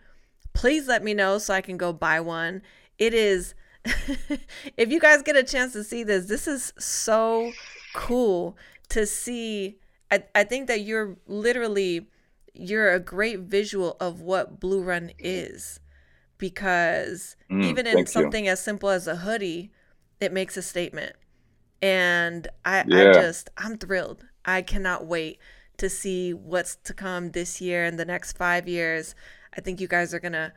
[0.53, 2.61] please let me know so I can go buy one.
[2.97, 3.55] It is,
[4.77, 7.51] if you guys get a chance to see this, this is so
[7.93, 8.57] cool
[8.89, 9.77] to see.
[10.11, 12.07] I, I think that you're literally
[12.53, 15.79] you're a great visual of what Blue Run is
[16.37, 18.51] because mm, even in something you.
[18.51, 19.71] as simple as a hoodie,
[20.19, 21.15] it makes a statement.
[21.81, 23.09] And I, yeah.
[23.09, 24.25] I just, I'm thrilled.
[24.43, 25.39] I cannot wait
[25.77, 29.15] to see what's to come this year and the next five years.
[29.55, 30.53] I think you guys are gonna.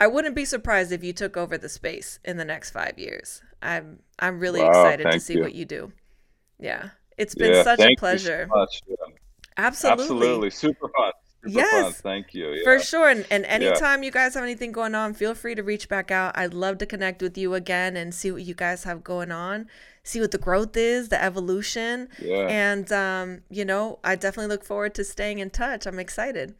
[0.00, 3.42] I wouldn't be surprised if you took over the space in the next five years.
[3.62, 5.42] I'm I'm really wow, excited to see you.
[5.42, 5.92] what you do.
[6.58, 8.48] Yeah, it's been yeah, such a pleasure.
[8.50, 8.66] So
[9.56, 11.12] Absolutely, absolutely, super fun.
[11.42, 11.92] Super yes, fun.
[12.02, 12.50] thank you.
[12.50, 12.62] Yeah.
[12.64, 13.08] For sure.
[13.08, 14.06] And, and anytime yeah.
[14.06, 16.36] you guys have anything going on, feel free to reach back out.
[16.36, 19.66] I'd love to connect with you again and see what you guys have going on,
[20.02, 22.08] see what the growth is, the evolution.
[22.18, 22.46] Yeah.
[22.46, 25.86] And, um, you know, I definitely look forward to staying in touch.
[25.86, 26.54] I'm excited.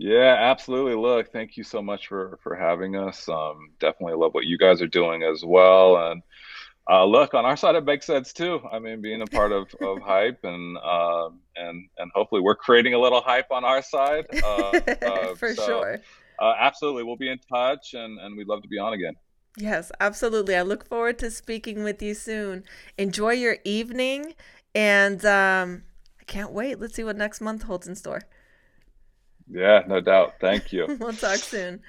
[0.00, 0.94] Yeah, absolutely.
[0.94, 3.28] Look, thank you so much for for having us.
[3.28, 6.22] Um, definitely love what you guys are doing as well, and
[6.88, 8.60] uh, look, on our side, it makes sense too.
[8.70, 12.94] I mean, being a part of, of hype and uh, and and hopefully we're creating
[12.94, 14.26] a little hype on our side.
[14.44, 15.98] Uh, uh For so, sure.
[16.40, 19.14] Uh, absolutely, we'll be in touch, and and we'd love to be on again.
[19.56, 20.54] Yes, absolutely.
[20.54, 22.62] I look forward to speaking with you soon.
[22.96, 24.34] Enjoy your evening,
[24.76, 25.82] and um,
[26.20, 26.78] I can't wait.
[26.78, 28.22] Let's see what next month holds in store.
[29.50, 30.34] Yeah, no doubt.
[30.40, 30.86] Thank you.
[31.00, 31.80] we'll talk soon.